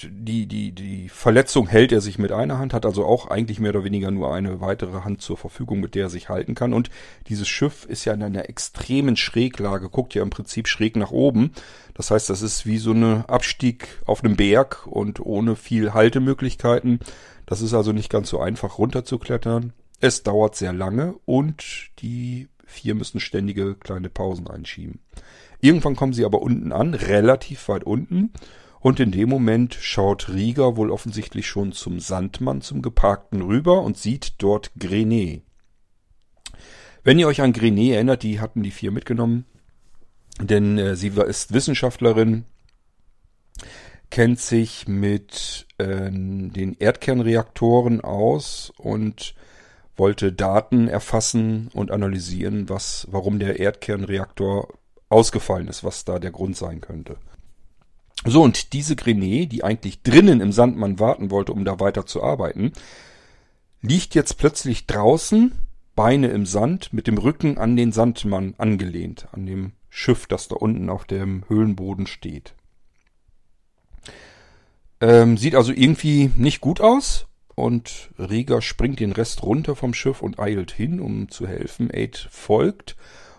[0.03, 3.69] die, die, die Verletzung hält er sich mit einer Hand, hat also auch eigentlich mehr
[3.69, 6.73] oder weniger nur eine weitere Hand zur Verfügung, mit der er sich halten kann.
[6.73, 6.89] Und
[7.29, 11.51] dieses Schiff ist ja in einer extremen Schräglage, guckt ja im Prinzip schräg nach oben.
[11.93, 16.99] Das heißt, das ist wie so eine Abstieg auf einem Berg und ohne viel Haltemöglichkeiten.
[17.45, 19.71] Das ist also nicht ganz so einfach runterzuklettern.
[20.01, 21.63] Es dauert sehr lange und
[21.99, 24.99] die vier müssen ständige kleine Pausen einschieben.
[25.61, 28.31] Irgendwann kommen sie aber unten an, relativ weit unten
[28.79, 33.97] und in dem Moment schaut Rieger wohl offensichtlich schon zum Sandmann, zum Geparkten rüber und
[33.97, 35.41] sieht dort Grenet.
[37.03, 39.45] Wenn ihr euch an Grenet erinnert, die hatten die vier mitgenommen,
[40.39, 42.45] denn äh, sie ist Wissenschaftlerin,
[44.09, 49.35] kennt sich mit äh, den Erdkernreaktoren aus und
[49.95, 54.67] wollte Daten erfassen und analysieren, was, warum der Erdkernreaktor
[55.09, 57.17] ausgefallen ist, was da der Grund sein könnte.
[58.25, 62.23] So, und diese Grenet, die eigentlich drinnen im Sandmann warten wollte, um da weiter zu
[62.23, 62.73] arbeiten,
[63.81, 65.51] liegt jetzt plötzlich draußen,
[65.95, 70.55] Beine im Sand, mit dem Rücken an den Sandmann angelehnt, an dem Schiff, das da
[70.55, 72.53] unten auf dem Höhlenboden steht.
[74.99, 77.27] Ähm, sieht also irgendwie nicht gut aus.
[77.55, 81.89] Und Rieger springt den Rest runter vom Schiff und eilt hin, um zu helfen.
[81.91, 82.97] Aid folgt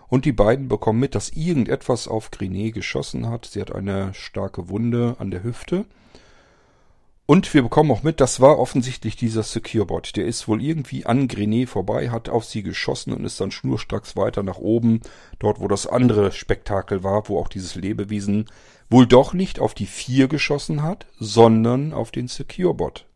[0.09, 3.45] und die beiden bekommen mit, dass irgendetwas auf Grinet geschossen hat.
[3.45, 5.85] Sie hat eine starke Wunde an der Hüfte.
[7.29, 10.15] Und wir bekommen auch mit, das war offensichtlich dieser Securebot.
[10.15, 14.15] Der ist wohl irgendwie an Grenet vorbei, hat auf sie geschossen und ist dann schnurstracks
[14.15, 15.01] weiter nach oben,
[15.37, 18.45] dort wo das andere Spektakel war, wo auch dieses Lebewesen
[18.89, 23.06] wohl doch nicht auf die vier geschossen hat, sondern auf den Securebot.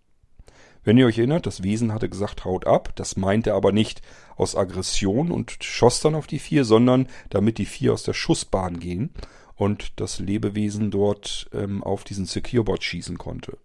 [0.83, 4.01] Wenn ihr euch erinnert, das Wesen hatte gesagt, haut ab, das meinte aber nicht
[4.35, 8.79] aus Aggression und schoss dann auf die vier, sondern damit die vier aus der Schussbahn
[8.79, 9.11] gehen
[9.55, 13.57] und das Lebewesen dort ähm, auf diesen Securebot schießen konnte.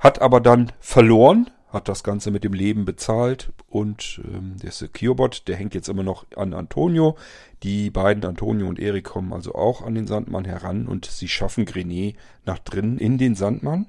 [0.00, 5.46] Hat aber dann verloren, hat das Ganze mit dem Leben bezahlt und ähm, der Securebot,
[5.46, 7.16] der hängt jetzt immer noch an Antonio.
[7.62, 11.66] Die beiden, Antonio und Erik, kommen also auch an den Sandmann heran und sie schaffen
[11.66, 13.86] Grenet nach drinnen in den Sandmann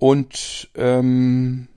[0.00, 1.68] und ähm,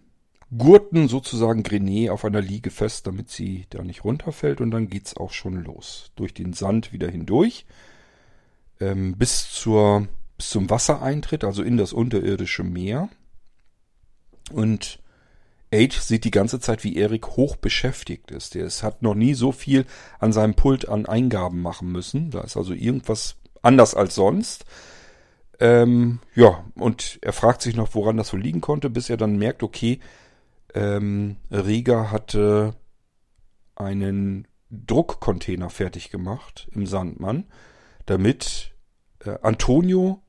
[0.57, 5.15] gurten sozusagen Grenet auf einer Liege fest, damit sie da nicht runterfällt und dann geht's
[5.15, 6.11] auch schon los.
[6.15, 7.65] Durch den Sand wieder hindurch
[8.79, 10.07] ähm, bis zur
[10.37, 13.09] bis zum Wassereintritt, also in das unterirdische Meer.
[14.51, 14.99] Und
[15.71, 18.55] Aid sieht die ganze Zeit, wie Erik hoch beschäftigt ist.
[18.55, 19.85] Er hat noch nie so viel
[20.19, 22.31] an seinem Pult an Eingaben machen müssen.
[22.31, 24.65] Da ist also irgendwas anders als sonst.
[25.59, 29.37] Ähm, ja, und er fragt sich noch, woran das so liegen konnte, bis er dann
[29.37, 29.99] merkt, okay,
[30.73, 32.75] ähm, Riga hatte
[33.75, 37.45] einen Druckcontainer fertig gemacht im Sandmann,
[38.05, 38.73] damit
[39.23, 40.21] äh, Antonio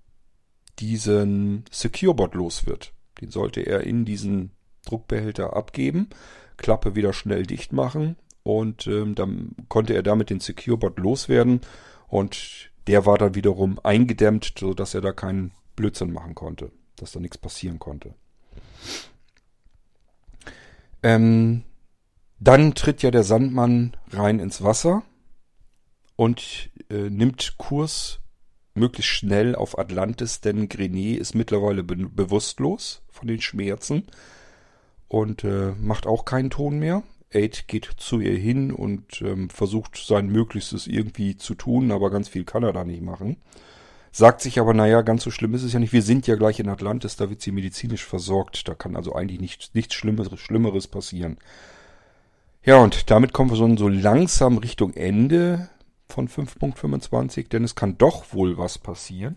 [0.78, 2.92] diesen Securebot los wird.
[3.20, 4.50] Den sollte er in diesen
[4.84, 6.10] Druckbehälter abgeben,
[6.56, 11.62] Klappe wieder schnell dicht machen und ähm, dann konnte er damit den Securebot loswerden
[12.08, 17.20] und der war dann wiederum eingedämmt, sodass er da keinen Blödsinn machen konnte, dass da
[17.20, 18.14] nichts passieren konnte.
[21.02, 21.64] Ähm,
[22.40, 25.02] dann tritt ja der Sandmann rein ins Wasser
[26.16, 28.20] und äh, nimmt Kurs
[28.74, 34.06] möglichst schnell auf Atlantis, denn Grenet ist mittlerweile be bewusstlos von den Schmerzen
[35.08, 37.02] und äh, macht auch keinen Ton mehr.
[37.34, 42.28] Aid geht zu ihr hin und ähm, versucht sein Möglichstes irgendwie zu tun, aber ganz
[42.28, 43.36] viel kann er da nicht machen.
[44.12, 45.92] Sagt sich aber, naja, ganz so schlimm ist es ja nicht.
[45.92, 48.68] Wir sind ja gleich in Atlantis, da wird sie medizinisch versorgt.
[48.68, 51.36] Da kann also eigentlich nicht, nichts Schlimmeres, Schlimmeres passieren.
[52.62, 55.68] Ja, und damit kommen wir so, so langsam Richtung Ende
[56.06, 59.36] von 5.25, denn es kann doch wohl was passieren.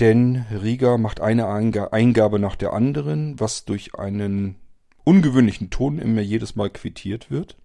[0.00, 4.56] Denn Riga macht eine Eingabe nach der anderen, was durch einen
[5.06, 7.56] ungewöhnlichen Ton immer jedes Mal quittiert wird.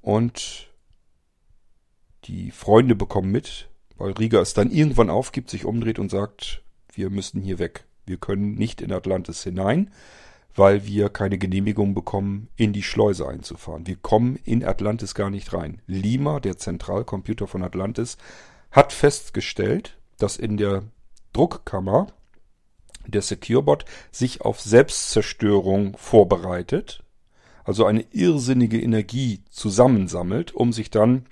[0.00, 0.68] Und
[2.24, 7.10] die Freunde bekommen mit, weil Riga es dann irgendwann aufgibt, sich umdreht und sagt, wir
[7.10, 7.84] müssen hier weg.
[8.06, 9.90] Wir können nicht in Atlantis hinein
[10.54, 13.86] weil wir keine Genehmigung bekommen, in die Schleuse einzufahren.
[13.86, 15.80] Wir kommen in Atlantis gar nicht rein.
[15.86, 18.18] Lima, der Zentralcomputer von Atlantis,
[18.70, 20.84] hat festgestellt, dass in der
[21.32, 22.08] Druckkammer
[23.06, 27.02] der Securebot sich auf Selbstzerstörung vorbereitet,
[27.64, 31.26] also eine irrsinnige Energie zusammensammelt, um sich dann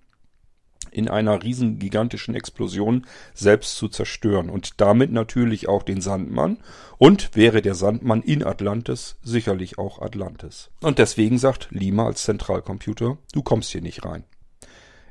[0.90, 6.58] in einer riesen gigantischen Explosion selbst zu zerstören und damit natürlich auch den Sandmann
[6.98, 10.70] und wäre der Sandmann in Atlantis sicherlich auch Atlantis.
[10.80, 14.24] Und deswegen sagt Lima als Zentralcomputer, du kommst hier nicht rein.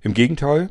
[0.01, 0.69] Im Gegenteil,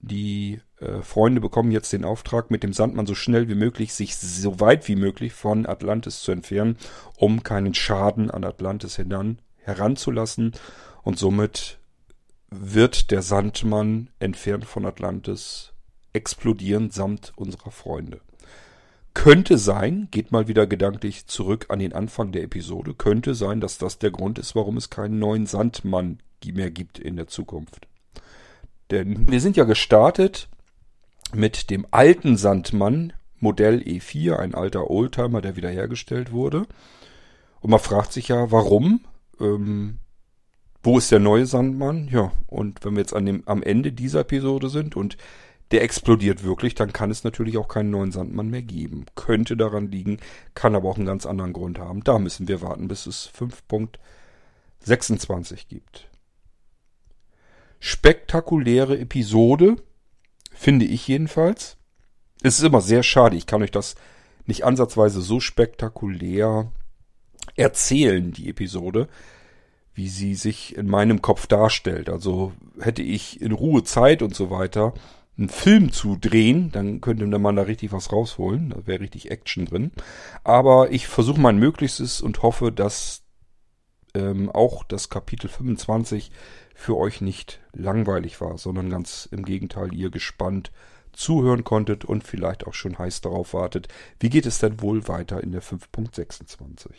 [0.00, 4.16] die äh, Freunde bekommen jetzt den Auftrag, mit dem Sandmann so schnell wie möglich, sich
[4.16, 6.76] so weit wie möglich von Atlantis zu entfernen,
[7.16, 10.52] um keinen Schaden an Atlantis hinan, heranzulassen
[11.02, 11.78] und somit
[12.50, 15.72] wird der Sandmann entfernt von Atlantis
[16.12, 18.20] explodieren samt unserer Freunde.
[19.14, 23.78] Könnte sein, geht mal wieder gedanklich zurück an den Anfang der Episode, könnte sein, dass
[23.78, 27.86] das der Grund ist, warum es keinen neuen Sandmann mehr gibt in der Zukunft.
[28.90, 30.48] Denn wir sind ja gestartet
[31.34, 36.66] mit dem alten Sandmann, Modell E4, ein alter Oldtimer, der wiederhergestellt wurde.
[37.60, 39.04] Und man fragt sich ja, warum?
[39.40, 39.98] Ähm,
[40.82, 42.08] wo ist der neue Sandmann?
[42.08, 45.16] Ja, und wenn wir jetzt an dem, am Ende dieser Episode sind und
[45.70, 49.06] der explodiert wirklich, dann kann es natürlich auch keinen neuen Sandmann mehr geben.
[49.14, 50.18] Könnte daran liegen,
[50.54, 52.04] kann aber auch einen ganz anderen Grund haben.
[52.04, 56.10] Da müssen wir warten, bis es 5.26 gibt.
[57.80, 59.76] Spektakuläre Episode,
[60.54, 61.76] finde ich jedenfalls.
[62.42, 63.94] Es ist immer sehr schade, ich kann euch das
[64.46, 66.70] nicht ansatzweise so spektakulär
[67.56, 69.08] erzählen, die Episode,
[69.94, 72.08] wie sie sich in meinem Kopf darstellt.
[72.08, 74.94] Also hätte ich in Ruhe Zeit und so weiter,
[75.38, 78.70] einen Film zu drehen, dann könnte man da richtig was rausholen.
[78.70, 79.92] Da wäre richtig Action drin.
[80.44, 83.22] Aber ich versuche mein Möglichstes und hoffe, dass
[84.14, 86.30] ähm, auch das Kapitel 25
[86.82, 90.72] für euch nicht langweilig war, sondern ganz im Gegenteil, ihr gespannt
[91.12, 93.86] zuhören konntet und vielleicht auch schon heiß darauf wartet,
[94.18, 96.90] wie geht es denn wohl weiter in der 5.26.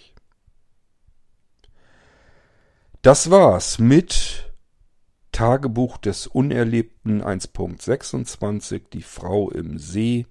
[3.02, 4.54] Das war's mit
[5.34, 10.28] Tagebuch des Unerlebten 1.26, die Frau im See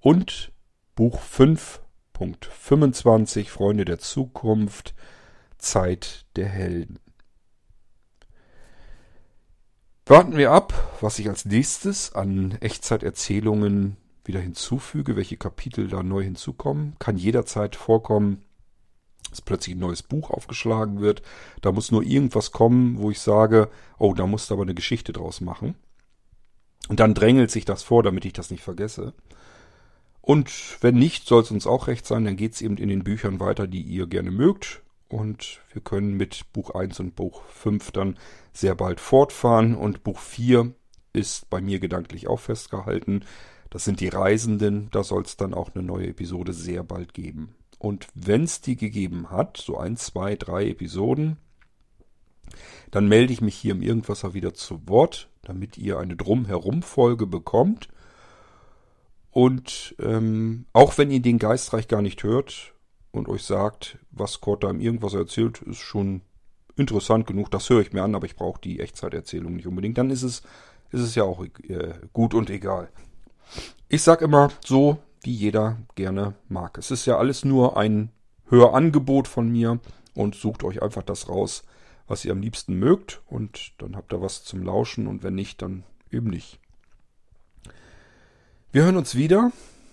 [0.00, 0.50] und
[0.96, 4.96] Buch 5.25, Freunde der Zukunft,
[5.56, 6.98] Zeit der Helden.
[10.08, 16.22] Warten wir ab, was ich als nächstes an Echtzeiterzählungen wieder hinzufüge, welche Kapitel da neu
[16.22, 16.94] hinzukommen.
[17.00, 18.44] Kann jederzeit vorkommen,
[19.30, 21.22] dass plötzlich ein neues Buch aufgeschlagen wird.
[21.60, 25.12] Da muss nur irgendwas kommen, wo ich sage, oh, da musst du aber eine Geschichte
[25.12, 25.74] draus machen.
[26.88, 29.12] Und dann drängelt sich das vor, damit ich das nicht vergesse.
[30.20, 33.02] Und wenn nicht, soll es uns auch recht sein, dann geht es eben in den
[33.02, 34.82] Büchern weiter, die ihr gerne mögt.
[35.08, 38.18] Und wir können mit Buch 1 und Buch 5 dann
[38.52, 39.74] sehr bald fortfahren.
[39.74, 40.72] Und Buch 4
[41.12, 43.24] ist bei mir gedanklich auch festgehalten.
[43.70, 44.88] Das sind die Reisenden.
[44.90, 47.54] Da soll es dann auch eine neue Episode sehr bald geben.
[47.78, 51.36] Und wenn es die gegeben hat, so ein, zwei, drei Episoden,
[52.90, 57.88] dann melde ich mich hier im Irgendwasser wieder zu Wort, damit ihr eine Drumherum-Folge bekommt.
[59.30, 62.72] Und ähm, auch wenn ihr den Geistreich gar nicht hört
[63.16, 66.22] und euch sagt, was Kurt da im Irgendwasser erzählt, ist schon
[66.76, 70.10] interessant genug, das höre ich mir an, aber ich brauche die Echtzeiterzählung nicht unbedingt, dann
[70.10, 70.42] ist es,
[70.90, 72.88] ist es ja auch äh, gut und egal.
[73.88, 76.76] Ich sag immer so, wie jeder gerne mag.
[76.78, 78.10] Es ist ja alles nur ein
[78.48, 79.80] Hörangebot von mir
[80.14, 81.64] und sucht euch einfach das raus,
[82.06, 85.62] was ihr am liebsten mögt und dann habt ihr was zum Lauschen und wenn nicht,
[85.62, 86.60] dann eben nicht.
[88.72, 89.52] Wir hören uns wieder,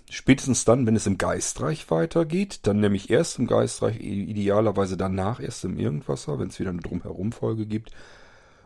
[0.10, 5.64] spätestens dann, wenn es im Geistreich weitergeht, dann nämlich erst im Geistreich, idealerweise danach erst
[5.66, 7.92] im Irgendwasser, wenn es wieder eine Drumherum-Folge gibt.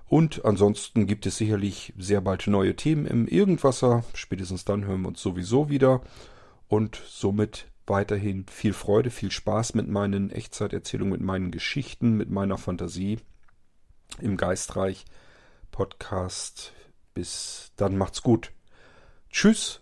[0.05, 4.03] Und ansonsten gibt es sicherlich sehr bald neue Themen im Irgendwasser.
[4.13, 6.01] Spätestens dann hören wir uns sowieso wieder
[6.67, 12.57] und somit weiterhin viel Freude, viel Spaß mit meinen Echtzeiterzählungen, mit meinen Geschichten, mit meiner
[12.57, 13.19] Fantasie
[14.19, 15.05] im Geistreich
[15.71, 16.73] Podcast.
[17.13, 18.51] Bis dann macht's gut.
[19.29, 19.81] Tschüss,